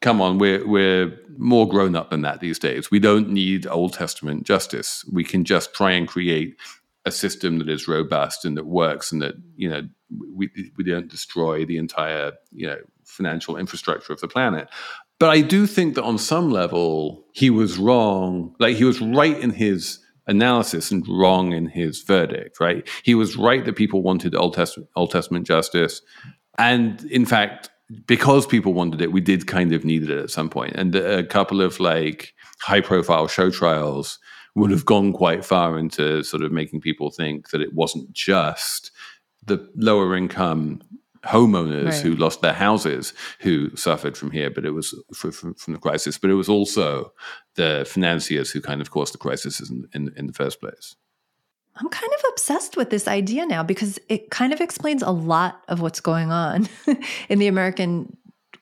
[0.02, 2.91] come on, we're we're more grown up than that these days.
[2.91, 5.06] We don't need Old Testament justice.
[5.12, 6.58] We can just try and create
[7.06, 9.82] a system that is robust and that works and that, you know,
[10.36, 14.67] we we don't destroy the entire, you know, financial infrastructure of the planet.
[15.19, 18.56] But I do think that on some level he was wrong.
[18.60, 22.88] Like he was right in his analysis and wrong in his verdict, right?
[23.03, 26.01] He was right that people wanted Old Testament, Old Testament justice.
[26.57, 27.69] And in fact,
[28.05, 30.75] because people wanted it, we did kind of need it at some point.
[30.75, 34.19] And a couple of like high profile show trials
[34.55, 38.91] would have gone quite far into sort of making people think that it wasn't just
[39.45, 40.81] the lower income
[41.25, 42.01] homeowners Right.
[42.01, 45.79] who lost their houses who suffered from here, but it was fr- from, from the
[45.79, 47.13] crisis, but it was also
[47.55, 50.95] the financiers who kind of caused the crisis in, in, in the first place.
[51.75, 55.62] I'm kind of obsessed with this idea now because it kind of explains a lot
[55.67, 56.67] of what's going on
[57.29, 58.15] in the American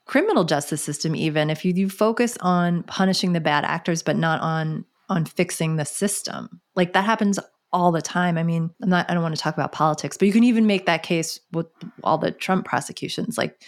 [0.05, 4.41] criminal justice system even if you, you focus on punishing the bad actors but not
[4.41, 6.61] on on fixing the system.
[6.75, 7.37] Like that happens
[7.73, 8.37] all the time.
[8.37, 10.67] I mean, I'm not I don't want to talk about politics, but you can even
[10.67, 11.67] make that case with
[12.03, 13.37] all the Trump prosecutions.
[13.37, 13.61] Like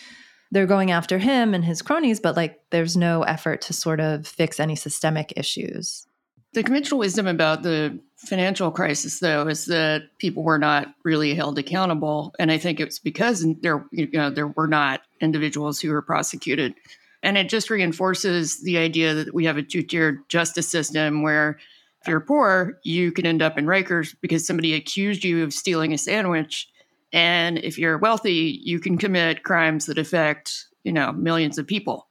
[0.52, 4.28] they're going after him and his cronies, but like there's no effort to sort of
[4.28, 6.06] fix any systemic issues.
[6.54, 11.58] The conventional wisdom about the financial crisis, though, is that people were not really held
[11.58, 16.04] accountable, and I think it's because there, you know, there were not individuals who were
[16.04, 16.76] prosecuted,
[17.24, 21.58] and it just reinforces the idea that we have a two-tiered justice system where
[22.04, 25.94] if you're poor, you can end up in Rikers because somebody accused you of stealing
[25.94, 26.68] a sandwich,
[27.14, 32.08] and if you're wealthy, you can commit crimes that affect you know millions of people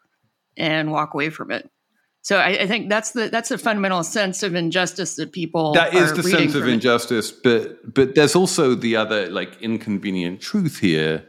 [0.57, 1.71] and walk away from it.
[2.23, 5.93] So I, I think that's the that's the fundamental sense of injustice that people That
[5.93, 6.75] is the sense of from it.
[6.75, 11.27] injustice, but but there's also the other like inconvenient truth here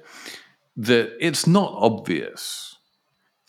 [0.78, 2.78] that it's not obvious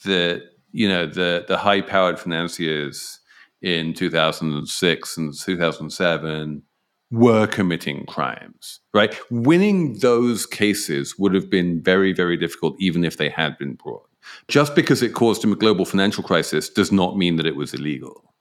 [0.05, 3.21] that you know the the high powered financiers
[3.65, 6.63] in 2006 and 2007
[7.11, 9.17] were committing crimes right?
[9.31, 14.09] Winning those cases would have been very very difficult even if they had been brought.
[14.49, 18.35] Just because it caused a global financial crisis does not mean that it was illegal.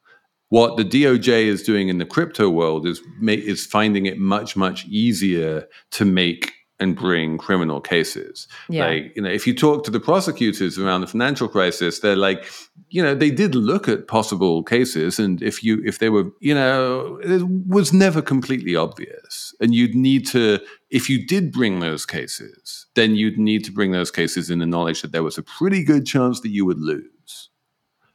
[0.50, 4.86] What the DOJ is doing in the crypto world is is finding it much much
[4.86, 8.48] easier to make and bring criminal cases.
[8.70, 8.86] Yeah.
[8.86, 12.46] Like you know, if you talk to the prosecutors around the financial crisis, they're like,
[12.90, 16.54] you know, they did look at possible cases, and if you if they were, you
[16.54, 22.06] know, it was never completely obvious, and you'd need to if you did bring those
[22.06, 25.44] cases, then you'd need to bring those cases in the knowledge that there was a
[25.44, 27.50] pretty good chance that you would lose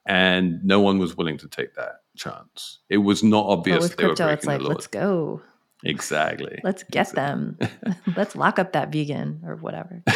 [0.08, 2.78] and no one was willing to take that chance.
[2.88, 5.42] It was not But obvious with they were crypto, it's like, let's go.
[5.84, 6.60] Exactly.
[6.64, 7.58] Let's get them.
[8.16, 10.02] let's lock up that vegan or whatever.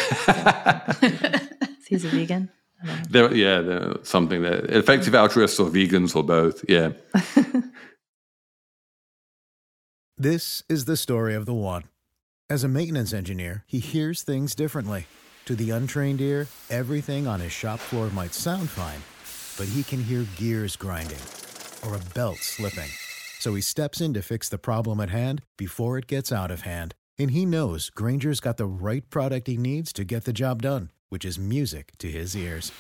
[1.87, 2.51] He's a vegan.
[2.83, 3.29] I don't know.
[3.29, 6.65] There, yeah, something that effective altruists or vegans or both.
[6.69, 6.93] Yeah.
[10.23, 11.83] This is the story of the one.
[12.49, 15.07] As a maintenance engineer, he hears things differently.
[15.47, 19.03] To the untrained ear, everything on his shop floor might sound fine,
[19.59, 21.19] but he can hear gears grinding
[21.85, 22.91] or a belt slipping.
[23.43, 26.61] So he steps in to fix the problem at hand before it gets out of
[26.61, 26.95] hand.
[27.19, 30.91] And he knows Grainger's got the right product he needs to get the job done,
[31.09, 32.71] which is music to his ears.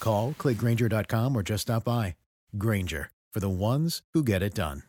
[0.00, 2.14] Call, clickgrainger.com, or just stop by.
[2.56, 4.84] Grainger, for the ones who get it done.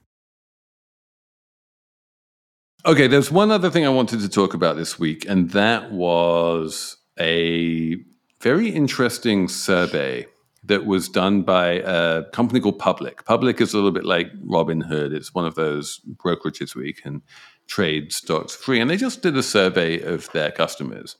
[2.85, 6.95] Okay, there's one other thing I wanted to talk about this week, and that was
[7.19, 7.97] a
[8.39, 10.27] very interesting survey
[10.63, 13.25] that was done by a company called Public.
[13.25, 15.13] Public is a little bit like Robinhood.
[15.13, 17.23] It's one of those brokerages where you can
[17.67, 18.79] trade stocks free.
[18.79, 21.15] And they just did a survey of their customers.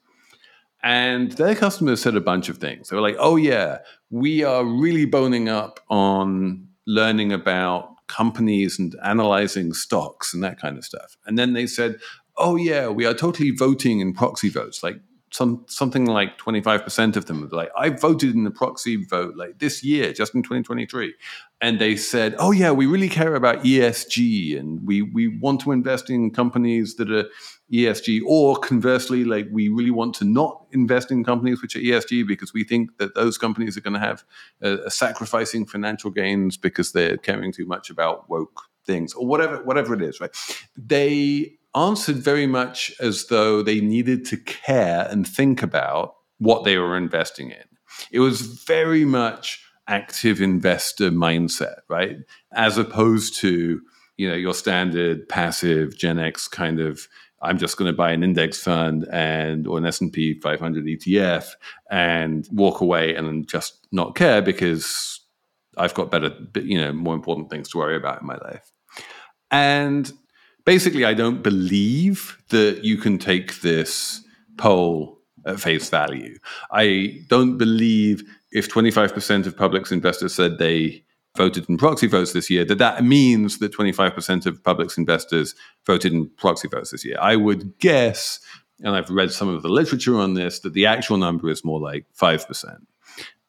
[0.84, 2.90] And their customers said a bunch of things.
[2.90, 3.80] They were like, oh, yeah,
[4.10, 10.78] we are really boning up on learning about companies and analyzing stocks and that kind
[10.78, 11.18] of stuff.
[11.26, 11.98] And then they said,
[12.38, 14.84] oh, yeah, we are totally voting in proxy votes.
[14.84, 15.00] Like
[15.32, 19.60] some something like 25% of them were like I voted in the proxy vote like
[19.60, 21.14] this year, just in 2023.
[21.62, 25.72] And they said, "Oh yeah, we really care about ESG and we we want to
[25.72, 27.26] invest in companies that are
[27.72, 32.28] ESG or conversely like we really want to not invest in companies which are ESG
[32.28, 34.24] because we think that those companies are going to have
[34.62, 39.94] a, sacrificing financial gains because they're caring too much about woke things or whatever whatever
[39.94, 40.36] it is, right?
[40.76, 46.78] They answered very much as though they needed to care and think about what they
[46.78, 47.64] were investing in.
[48.12, 52.18] It was very much active investor mindset, right?
[52.54, 53.82] As opposed to,
[54.18, 57.08] you know, your standard passive Gen X kind of
[57.44, 61.50] I'm just going to buy an index fund and or an S&P 500 ETF
[61.90, 65.20] and walk away and just not care because
[65.76, 68.72] I've got better you know more important things to worry about in my life.
[69.50, 70.12] And
[70.66, 74.24] basically, I don't believe that you can take this
[74.58, 76.38] poll at face value.
[76.72, 81.04] I don't believe if 25% of Public's investors said they
[81.38, 85.56] voted in proxy votes this year, that that means that 25% of Public's investors
[85.86, 87.18] voted in proxy votes this year.
[87.22, 88.40] I would guess,
[88.82, 91.80] and I've read some of the literature on this, that the actual number is more
[91.80, 92.82] like 5%.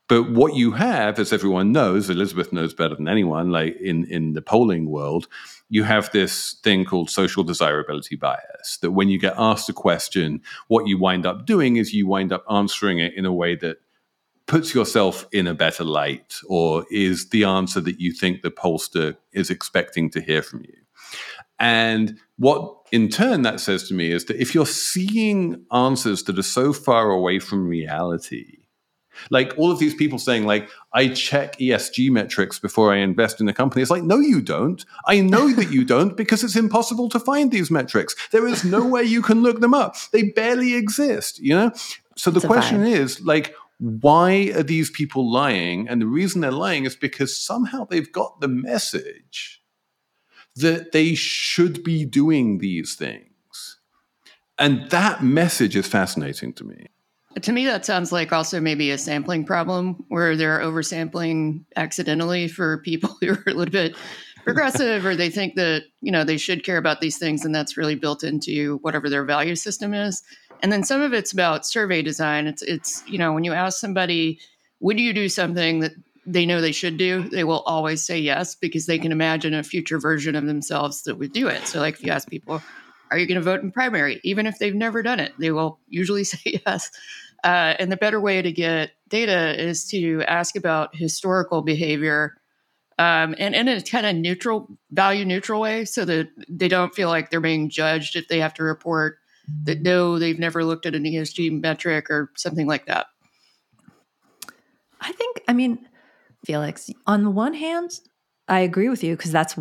[0.09, 4.35] But what you have, as everyone knows, Elizabeth knows better than anyone, like in, in
[4.35, 5.27] the polling world,
[5.73, 8.77] you have this thing called social desirability bias.
[8.83, 12.31] That when you get asked a question, what you wind up doing is you wind
[12.31, 13.79] up answering it in a way that
[14.47, 19.17] puts yourself in a better light or is the answer that you think the pollster
[19.33, 20.77] is expecting to hear from you.
[21.59, 26.39] And what in turn that says to me is that if you're seeing answers that
[26.39, 28.59] are so far away from reality,
[29.31, 33.49] like all of these people saying, like, I check ESG metrics before I invest in
[33.49, 33.83] a company.
[33.83, 34.85] It's like, no, you don't.
[35.07, 38.15] I know that you don't because it's impossible to find these metrics.
[38.31, 39.97] There is no way you can look them up.
[40.13, 41.73] They barely exist, you know?
[42.17, 45.89] So the question is, like, why are these people lying?
[45.89, 49.63] And the reason they're lying is because somehow they've got the message
[50.55, 53.79] that they should be doing these things.
[54.59, 56.89] And that message is fascinating to me.
[57.41, 62.79] To me, that sounds like also maybe a sampling problem where they're oversampling accidentally for
[62.79, 63.97] people who are a little bit
[64.45, 67.77] progressive or they think that, you know, they should care about these things and that's
[67.77, 70.23] really built into whatever their value system is.
[70.63, 72.47] And then some of it's about survey design.
[72.47, 74.39] It's it's, you know, when you ask somebody,
[74.81, 75.93] would you do something that
[76.27, 79.63] they know they should do, they will always say yes because they can imagine a
[79.63, 81.67] future version of themselves that would do it.
[81.67, 82.63] So like if you ask people,
[83.11, 84.21] are you going to vote in primary?
[84.23, 86.91] Even if they've never done it, they will usually say yes.
[87.45, 92.37] Uh, and the better way to get data is to ask about historical behavior
[92.99, 97.09] um, and in a kind of neutral, value neutral way so that they don't feel
[97.09, 99.17] like they're being judged if they have to report
[99.65, 103.07] that no, they've never looked at an ESG metric or something like that.
[105.01, 105.89] I think, I mean,
[106.45, 107.91] Felix, on the one hand,
[108.47, 109.59] I agree with you because that's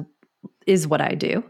[0.67, 1.43] is what I do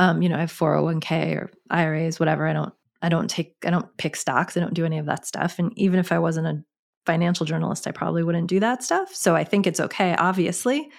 [0.00, 2.48] um, you know, I have 401k or IRAs, whatever.
[2.48, 2.72] I don't,
[3.02, 4.56] I don't take, I don't pick stocks.
[4.56, 5.58] I don't do any of that stuff.
[5.58, 6.62] And even if I wasn't a
[7.06, 9.14] financial journalist, I probably wouldn't do that stuff.
[9.14, 10.90] So I think it's okay, obviously.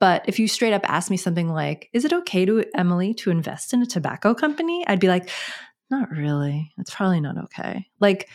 [0.00, 3.30] But if you straight up ask me something like, is it okay to Emily to
[3.30, 4.84] invest in a tobacco company?
[4.86, 5.30] I'd be like,
[5.90, 6.72] not really.
[6.78, 7.86] It's probably not okay.
[8.00, 8.28] Like,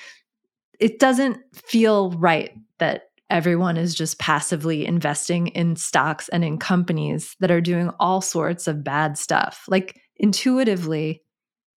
[0.80, 7.36] it doesn't feel right that everyone is just passively investing in stocks and in companies
[7.40, 9.66] that are doing all sorts of bad stuff.
[9.68, 11.22] Like intuitively,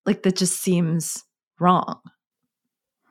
[0.07, 1.25] like that just seems
[1.59, 2.01] wrong.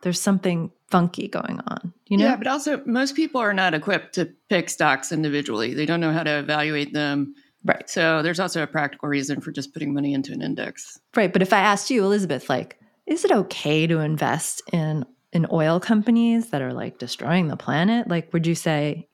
[0.02, 2.26] There's something funky going on, you know?
[2.26, 5.74] Yeah, but also most people are not equipped to pick stocks individually.
[5.74, 7.36] They don't know how to evaluate them.
[7.64, 7.88] Right.
[7.88, 11.00] So there's also a practical reason for just putting money into an index.
[11.16, 11.32] Right.
[11.32, 15.80] But if I asked you, Elizabeth, like, is it okay to invest in in oil
[15.80, 19.08] companies that are like destroying the planet, like would you say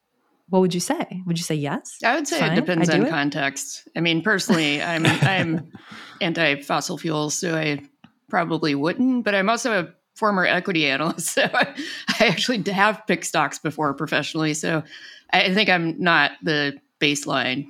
[0.49, 1.21] what would you say?
[1.25, 1.97] Would you say yes?
[2.03, 3.09] I would say Fine, it depends on it?
[3.09, 3.87] context.
[3.95, 5.71] I mean, personally, I'm I'm
[6.21, 7.81] anti fossil fuels, so I
[8.29, 9.25] probably wouldn't.
[9.25, 11.75] But I'm also a former equity analyst, so I,
[12.19, 14.53] I actually have picked stocks before professionally.
[14.53, 14.83] So
[15.31, 17.67] I think I'm not the baseline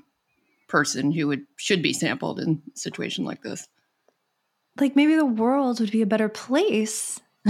[0.67, 3.67] person who would should be sampled in a situation like this.
[4.79, 7.19] Like maybe the world would be a better place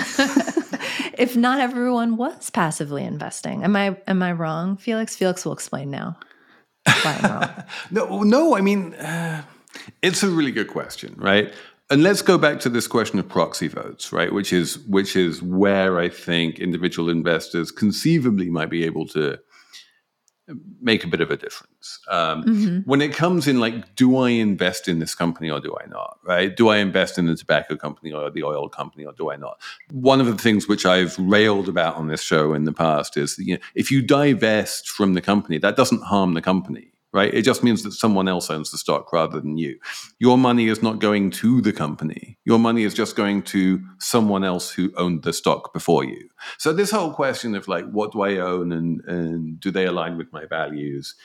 [1.17, 3.63] if not everyone was passively investing.
[3.63, 5.15] Am I am I wrong, Felix?
[5.15, 6.17] Felix will explain now
[6.85, 7.63] why I'm wrong.
[7.91, 8.55] no, no.
[8.55, 9.43] I mean, uh,
[10.01, 11.53] it's a really good question, right?
[11.89, 14.33] And let's go back to this question of proxy votes, right?
[14.33, 19.39] Which is which is where I think individual investors conceivably might be able to
[20.81, 21.99] make a bit of a difference.
[22.07, 22.77] Um, mm-hmm.
[22.89, 26.19] When it comes in, like, do I invest in this company or do I not?
[26.23, 26.55] Right?
[26.55, 29.59] Do I invest in the tobacco company or the oil company or do I not?
[29.91, 33.37] One of the things which I've railed about on this show in the past is,
[33.37, 37.33] you know, if you divest from the company, that doesn't harm the company right?
[37.33, 39.79] It just means that someone else owns the stock rather than you.
[40.19, 42.37] Your money is not going to the company.
[42.45, 46.29] Your money is just going to someone else who owned the stock before you.
[46.57, 50.17] So this whole question of like, what do I own and, and do they align
[50.17, 51.15] with my values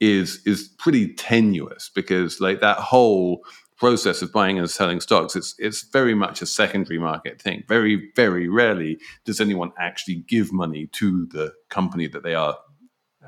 [0.00, 3.40] is is pretty tenuous because like that whole
[3.78, 8.10] process of buying and selling stocks it's it's very much a secondary market thing very
[8.14, 12.56] very rarely does anyone actually give money to the company that they are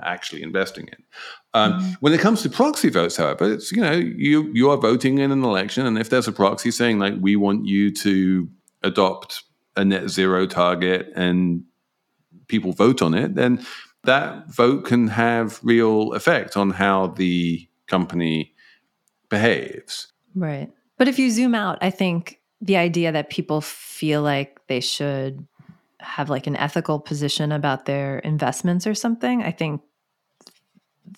[0.03, 1.05] actually investing in.
[1.55, 1.91] Um, mm-hmm.
[2.01, 5.31] When it comes to proxy votes, however, it's you know you you are voting in
[5.31, 8.49] an election, and if there's a proxy saying like we want you to
[8.83, 9.43] adopt
[9.77, 11.65] a net zero target, and
[12.49, 13.65] people vote on it, then
[14.05, 18.55] that vote can have real effect on how the company
[19.29, 20.13] behaves.
[20.35, 20.71] Right.
[20.97, 25.47] But if you zoom out, I think the idea that people feel like they should
[26.01, 29.81] have like an ethical position about their investments or something, I think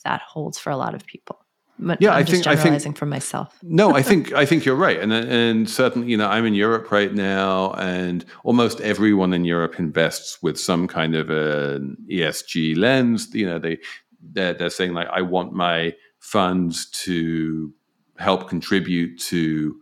[0.05, 1.41] that holds for a lot of people.
[1.81, 3.59] But yeah, I'm I think generalizing I think from myself.
[3.63, 6.91] no, I think I think you're right, and and certainly, you know, I'm in Europe
[6.91, 13.29] right now, and almost everyone in Europe invests with some kind of an ESG lens.
[13.33, 13.79] You know, they
[14.21, 17.73] they're, they're saying like, I want my funds to
[18.19, 19.81] help contribute to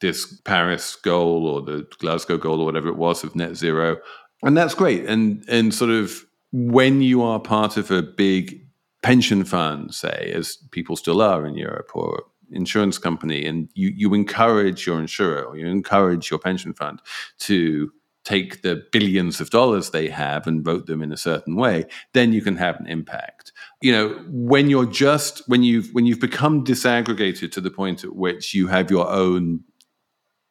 [0.00, 3.98] this Paris goal or the Glasgow goal or whatever it was of net zero,
[4.42, 5.04] and that's great.
[5.04, 8.63] And and sort of when you are part of a big
[9.04, 14.14] pension fund, say, as people still are in Europe, or insurance company, and you, you
[14.14, 17.02] encourage your insurer or you encourage your pension fund
[17.38, 17.92] to
[18.24, 21.84] take the billions of dollars they have and vote them in a certain way,
[22.14, 23.52] then you can have an impact.
[23.82, 28.16] You know, when you're just when you've when you've become disaggregated to the point at
[28.16, 29.60] which you have your own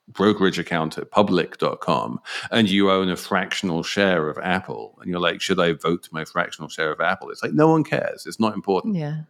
[0.08, 2.20] brokerage account at public.com
[2.52, 6.26] and you own a fractional share of Apple and you're like, should I vote my
[6.26, 7.30] fractional share of Apple?
[7.30, 8.26] It's like, no one cares.
[8.26, 8.96] It's not important.
[8.96, 9.22] Yeah.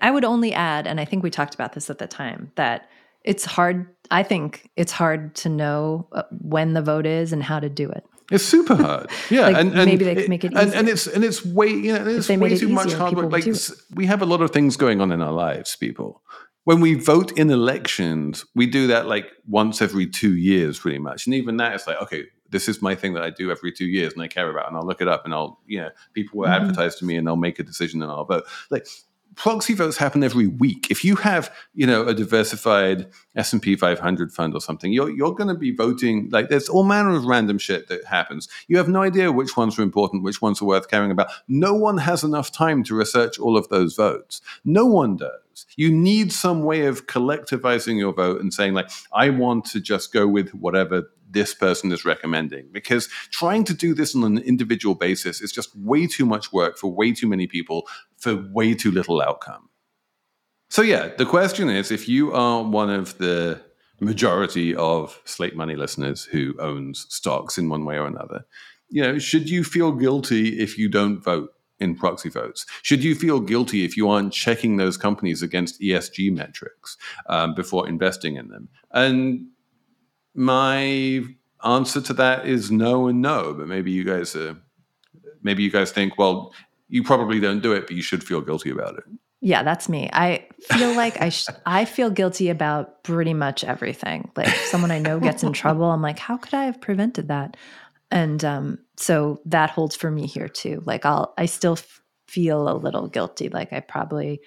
[0.00, 2.88] I would only add, and I think we talked about this at the time, that
[3.22, 3.86] it's hard.
[4.10, 7.90] I think it's hard to know uh, when the vote is and how to do
[7.90, 8.04] it.
[8.30, 9.10] It's super hard.
[9.30, 10.52] Yeah, like and, and, maybe they make it.
[10.56, 13.30] And, and, it's and it's way you know it's way too easier, much hard work.
[13.30, 13.44] Like
[13.94, 16.22] we have a lot of things going on in our lives, people
[16.64, 21.26] when we vote in elections, we do that like once every two years, pretty much.
[21.26, 23.86] And even that, it's like, okay, this is my thing that I do every two
[23.86, 26.40] years and I care about, and I'll look it up and I'll, you know, people
[26.40, 26.64] will mm-hmm.
[26.64, 28.44] advertise to me and they'll make a decision and I'll vote.
[28.70, 28.86] Like
[29.36, 30.88] proxy votes happen every week.
[30.90, 35.10] If you have, you know, a diversified S and P 500 fund or something, you're
[35.10, 38.48] you're going to be voting like there's all manner of random shit that happens.
[38.68, 41.30] You have no idea which ones are important, which ones are worth caring about.
[41.48, 44.40] No one has enough time to research all of those votes.
[44.64, 45.40] No one does.
[45.76, 50.12] You need some way of collectivizing your vote and saying like, I want to just
[50.12, 52.68] go with whatever this person is recommending.
[52.72, 56.76] Because trying to do this on an individual basis is just way too much work
[56.76, 59.68] for way too many people for way too little outcome.
[60.68, 63.60] So, yeah, the question is if you are one of the
[64.00, 68.44] majority of Slate Money listeners who owns stocks in one way or another,
[68.88, 72.66] you know, should you feel guilty if you don't vote in proxy votes?
[72.82, 76.96] Should you feel guilty if you aren't checking those companies against ESG metrics
[77.28, 78.68] um, before investing in them?
[78.92, 79.46] And
[80.34, 81.24] my
[81.64, 83.54] answer to that is no and no.
[83.54, 84.54] But maybe you guys, uh,
[85.42, 86.52] maybe you guys think, well,
[86.88, 89.04] you probably don't do it, but you should feel guilty about it.
[89.42, 90.10] Yeah, that's me.
[90.12, 94.30] I feel like I sh- I feel guilty about pretty much everything.
[94.36, 97.56] Like someone I know gets in trouble, I'm like, how could I have prevented that?
[98.10, 100.82] And um, so that holds for me here too.
[100.84, 103.48] Like I'll I still f- feel a little guilty.
[103.48, 104.40] Like I probably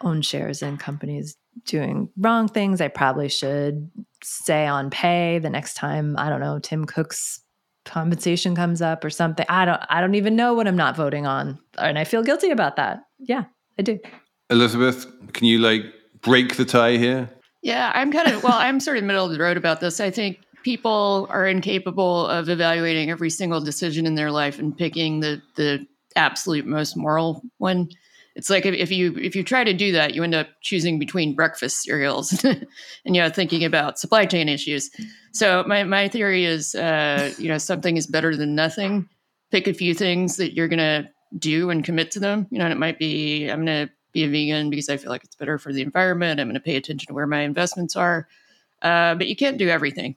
[0.00, 1.36] own shares in companies
[1.66, 2.80] doing wrong things.
[2.80, 3.90] I probably should
[4.22, 7.40] say on pay the next time, I don't know, Tim Cook's
[7.84, 9.46] compensation comes up or something.
[9.48, 11.58] I don't I don't even know what I'm not voting on.
[11.78, 13.00] And I feel guilty about that.
[13.18, 13.44] Yeah,
[13.78, 13.98] I do.
[14.48, 15.82] Elizabeth, can you like
[16.22, 17.28] break the tie here?
[17.62, 20.00] Yeah, I'm kind of well, I'm sort of middle of the road about this.
[20.00, 25.20] I think people are incapable of evaluating every single decision in their life and picking
[25.20, 25.86] the the
[26.16, 27.88] absolute most moral one
[28.36, 30.98] it's like if, if, you if you try to do that, you end up choosing
[30.98, 32.66] between breakfast cereals, and
[33.04, 34.90] you know thinking about supply chain issues.
[35.32, 39.08] So my my theory is, uh, you know, something is better than nothing.
[39.50, 42.46] Pick a few things that you're gonna do and commit to them.
[42.50, 45.24] You know, and it might be I'm gonna be a vegan because I feel like
[45.24, 46.40] it's better for the environment.
[46.40, 48.28] I'm gonna pay attention to where my investments are,
[48.80, 50.14] uh, but you can't do everything.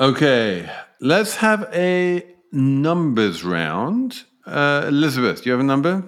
[0.00, 0.66] Okay,
[1.02, 6.02] let's have a numbers round Uh, Elizabeth, do you have a number?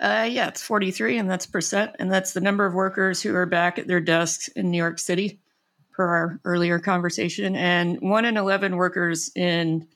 [0.00, 3.46] Uh, yeah, it's 43, and that's percent, and that's the number of workers who are
[3.46, 5.38] back at their desks in New York City,
[5.92, 7.54] per our earlier conversation.
[7.54, 9.86] And one in 11 workers in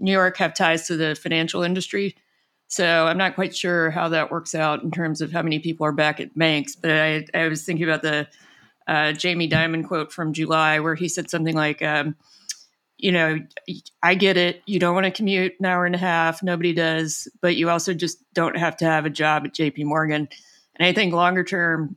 [0.00, 2.16] New York have ties to the financial industry.
[2.68, 5.84] So I'm not quite sure how that works out in terms of how many people
[5.84, 6.74] are back at banks.
[6.74, 8.26] But I, I was thinking about the
[8.88, 12.16] uh, Jamie Dimon quote from July, where he said something like, um,
[12.98, 13.38] you know,
[14.02, 14.62] I get it.
[14.66, 16.42] You don't want to commute an hour and a half.
[16.42, 17.28] Nobody does.
[17.40, 20.28] But you also just don't have to have a job at JP Morgan.
[20.76, 21.96] And I think longer term,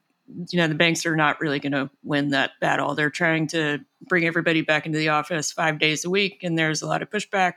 [0.49, 2.95] you know, the banks are not really going to win that battle.
[2.95, 6.81] They're trying to bring everybody back into the office five days a week, and there's
[6.81, 7.53] a lot of pushback.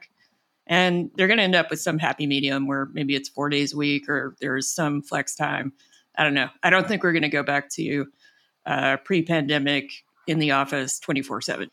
[0.66, 3.72] And they're going to end up with some happy medium where maybe it's four days
[3.72, 5.72] a week or there's some flex time.
[6.16, 6.48] I don't know.
[6.62, 8.06] I don't think we're going to go back to
[8.66, 9.90] uh, pre pandemic
[10.28, 11.70] in the office 24 7.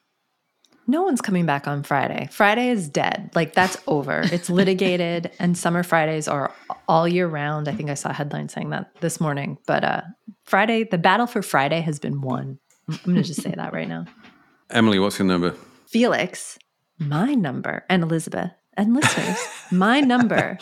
[0.90, 2.30] No one's coming back on Friday.
[2.32, 3.30] Friday is dead.
[3.36, 4.22] Like that's over.
[4.32, 6.54] It's litigated, and summer Fridays are
[6.88, 7.68] all year round.
[7.68, 9.58] I think I saw a headline saying that this morning.
[9.68, 10.02] But uh,
[10.46, 12.60] Friday, the battle for Friday has been won.
[12.90, 14.06] I'm going to just say that right now.
[14.70, 15.56] Emily, what's your number?
[15.88, 16.58] Felix,
[17.00, 19.38] my number, and Elizabeth, and listeners,
[19.72, 20.58] my number,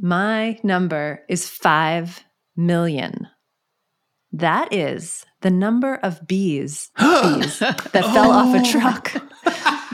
[0.00, 2.24] my number is 5
[2.56, 3.28] million.
[4.32, 8.70] That is the number of bees, bees that fell off a Oh.
[8.72, 9.12] truck,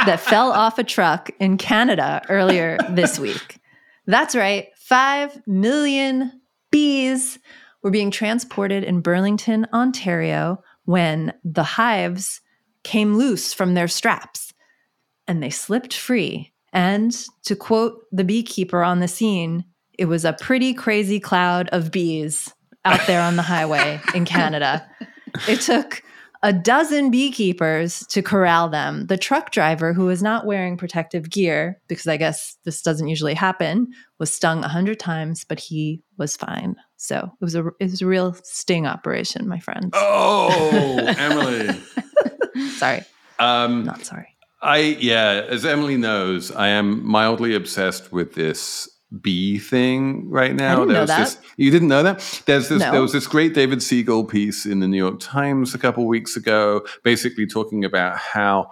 [0.07, 3.59] that fell off a truck in Canada earlier this week.
[4.07, 4.69] That's right.
[4.79, 6.41] 5 million
[6.71, 7.39] bees
[7.83, 12.41] were being transported in Burlington, Ontario when the hives
[12.85, 14.55] came loose from their straps
[15.29, 16.53] and they slipped free.
[16.73, 17.13] And
[17.45, 19.65] to quote the beekeeper on the scene,
[19.99, 24.87] it was a pretty crazy cloud of bees out there on the highway in Canada.
[25.49, 26.03] It took
[26.43, 29.07] a dozen beekeepers to corral them.
[29.09, 33.35] The truck driver, who was not wearing protective gear, because I guess this doesn't usually
[33.35, 36.77] happen, was stung a hundred times, but he was fine.
[36.97, 39.91] So it was a it was a real sting operation, my friends.
[39.93, 41.79] Oh, Emily.
[42.77, 43.03] Sorry,
[43.39, 44.29] Um, not sorry.
[44.63, 48.89] I yeah, as Emily knows, I am mildly obsessed with this
[49.21, 50.77] bee thing right now.
[50.77, 51.19] didn't know was that.
[51.19, 52.43] this you didn't know that?
[52.47, 52.93] There's this No.
[52.93, 56.37] there was this great David Siegel piece in the New York Times a couple weeks
[56.37, 58.71] ago, basically talking about how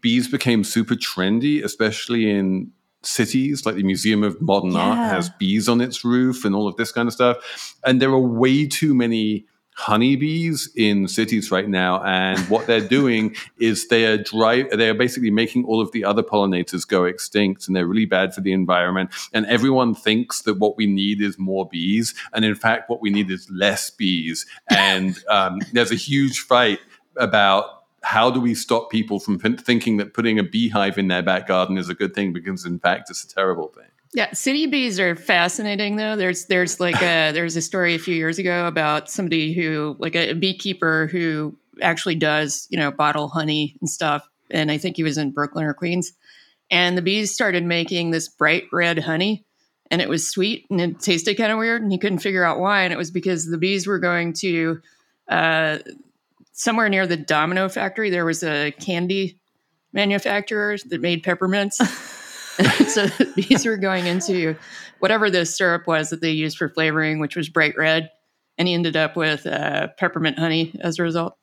[0.00, 2.70] bees became super trendy, especially in
[3.02, 6.76] cities like the Museum of Modern Art has bees on its roof and all of
[6.76, 7.74] this kind of stuff.
[7.84, 9.46] And there are way too many
[9.80, 14.94] honeybees in cities right now and what they're doing is they are dry they are
[14.94, 18.52] basically making all of the other pollinators go extinct and they're really bad for the
[18.52, 19.10] environment.
[19.32, 23.08] And everyone thinks that what we need is more bees and in fact what we
[23.08, 24.44] need is less bees.
[24.68, 26.80] And um, there's a huge fight
[27.16, 31.46] about how do we stop people from thinking that putting a beehive in their back
[31.46, 34.98] garden is a good thing because in fact it's a terrible thing Yeah, city bees
[34.98, 36.16] are fascinating though.
[36.16, 40.16] There's there's like a there's a story a few years ago about somebody who like
[40.16, 44.28] a, beekeeper who actually does, you know, bottle honey and stuff.
[44.50, 46.12] And I think he was in Brooklyn or Queens.
[46.70, 49.44] And the bees started making this bright red honey
[49.90, 52.58] and it was sweet and it tasted kind of weird and he couldn't figure out
[52.58, 52.82] why.
[52.82, 54.80] And it was because the bees were going to
[55.28, 55.78] uh,
[56.52, 58.10] somewhere near the Domino factory.
[58.10, 59.40] There was a candy
[59.92, 61.80] manufacturer that made peppermints.
[62.88, 63.06] so
[63.36, 64.56] these were going into
[64.98, 68.10] whatever the syrup was that they used for flavoring, which was bright red,
[68.58, 71.36] and he ended up with uh, peppermint honey as a result.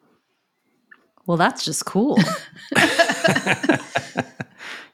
[1.26, 2.18] Well, that's just cool.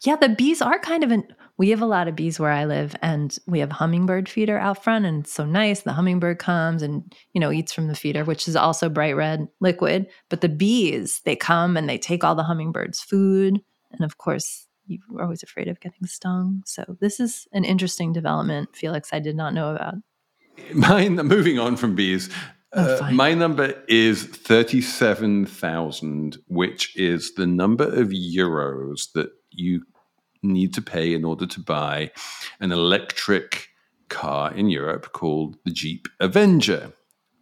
[0.02, 1.26] yeah, the bees are kind of an.
[1.58, 4.84] We have a lot of bees where I live, and we have hummingbird feeder out
[4.84, 5.82] front, and it's so nice.
[5.82, 9.48] The hummingbird comes and you know eats from the feeder, which is also bright red
[9.62, 10.08] liquid.
[10.30, 13.62] But the bees, they come and they take all the hummingbirds' food,
[13.92, 16.64] and of course, you're always afraid of getting stung.
[16.66, 19.10] So this is an interesting development, Felix.
[19.14, 19.96] I did not know about.
[20.74, 22.30] Mine, moving on from bees,
[22.76, 29.84] Oh, uh, my number is 37,000, which is the number of euros that you
[30.42, 32.10] need to pay in order to buy
[32.60, 33.68] an electric
[34.10, 36.94] car in Europe called the Jeep Avenger.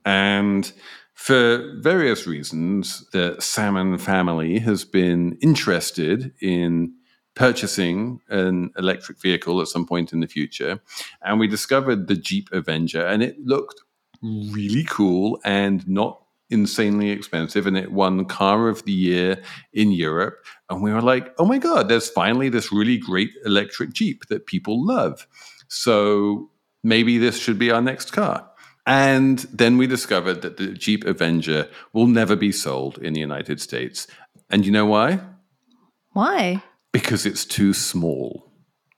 [0.03, 0.69] And
[1.13, 6.93] for various reasons, the Salmon family has been interested in
[7.35, 10.79] purchasing an electric vehicle at some point in the future.
[11.21, 13.81] And we discovered the Jeep Avenger, and it looked
[14.21, 17.65] really cool and not insanely expensive.
[17.65, 19.41] And it won Car of the Year
[19.73, 20.45] in Europe.
[20.69, 24.45] And we were like, oh my God, there's finally this really great electric Jeep that
[24.45, 25.27] people love.
[25.69, 26.51] So
[26.83, 28.47] maybe this should be our next car.
[28.85, 33.61] And then we discovered that the Jeep Avenger will never be sold in the United
[33.61, 34.07] States.
[34.49, 35.21] And you know why?
[36.11, 36.63] Why?
[36.91, 38.51] Because it's too small.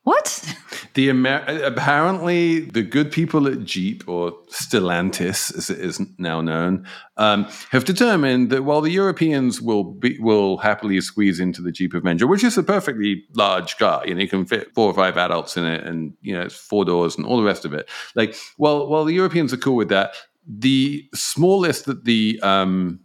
[0.04, 0.58] What?
[0.96, 6.86] The Amer- apparently the good people at Jeep or Stellantis, as it is now known,
[7.16, 11.94] um, have determined that while the Europeans will be, will happily squeeze into the Jeep
[11.94, 15.16] Avenger, which is a perfectly large car, you know, you can fit four or five
[15.16, 17.90] adults in it, and you know, it's four doors and all the rest of it.
[18.14, 20.16] Like, while while the Europeans are cool with that,
[20.46, 23.00] the smallest that the um,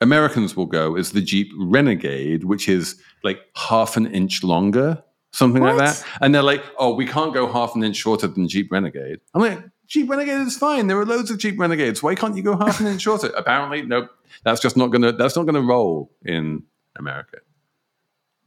[0.00, 5.02] Americans will go is the Jeep Renegade, which is like half an inch longer
[5.34, 5.76] something what?
[5.76, 6.04] like that.
[6.20, 9.20] And they're like, oh, we can't go half an inch shorter than Jeep Renegade.
[9.34, 10.86] I'm like, Jeep Renegade is fine.
[10.86, 12.02] There are loads of Jeep Renegades.
[12.02, 13.28] Why can't you go half an inch shorter?
[13.36, 14.10] Apparently, nope.
[14.44, 15.12] That's just not gonna.
[15.12, 16.62] That's not gonna roll in
[16.96, 17.38] America.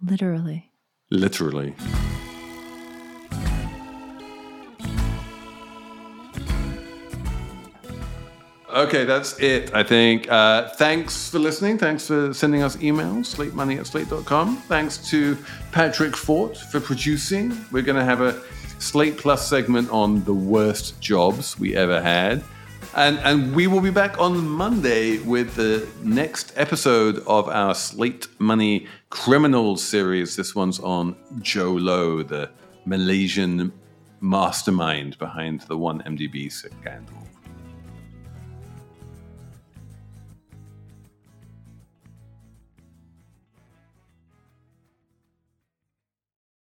[0.02, 0.72] Literally.
[1.10, 1.76] Literally.
[8.70, 10.30] Okay, that's it, I think.
[10.30, 11.78] Uh, thanks for listening.
[11.78, 14.58] Thanks for sending us emails, slatemoney at slate.com.
[14.64, 15.38] Thanks to
[15.72, 17.58] Patrick Fort for producing.
[17.72, 18.42] We're going to have a
[18.80, 22.44] Slate Plus segment on the worst jobs we ever had.
[22.94, 28.28] And, and we will be back on Monday with the next episode of our Slate
[28.38, 30.36] Money Criminals series.
[30.36, 32.50] This one's on Jho Low, the
[32.86, 33.72] Malaysian
[34.20, 37.27] mastermind behind the 1MDB scandal.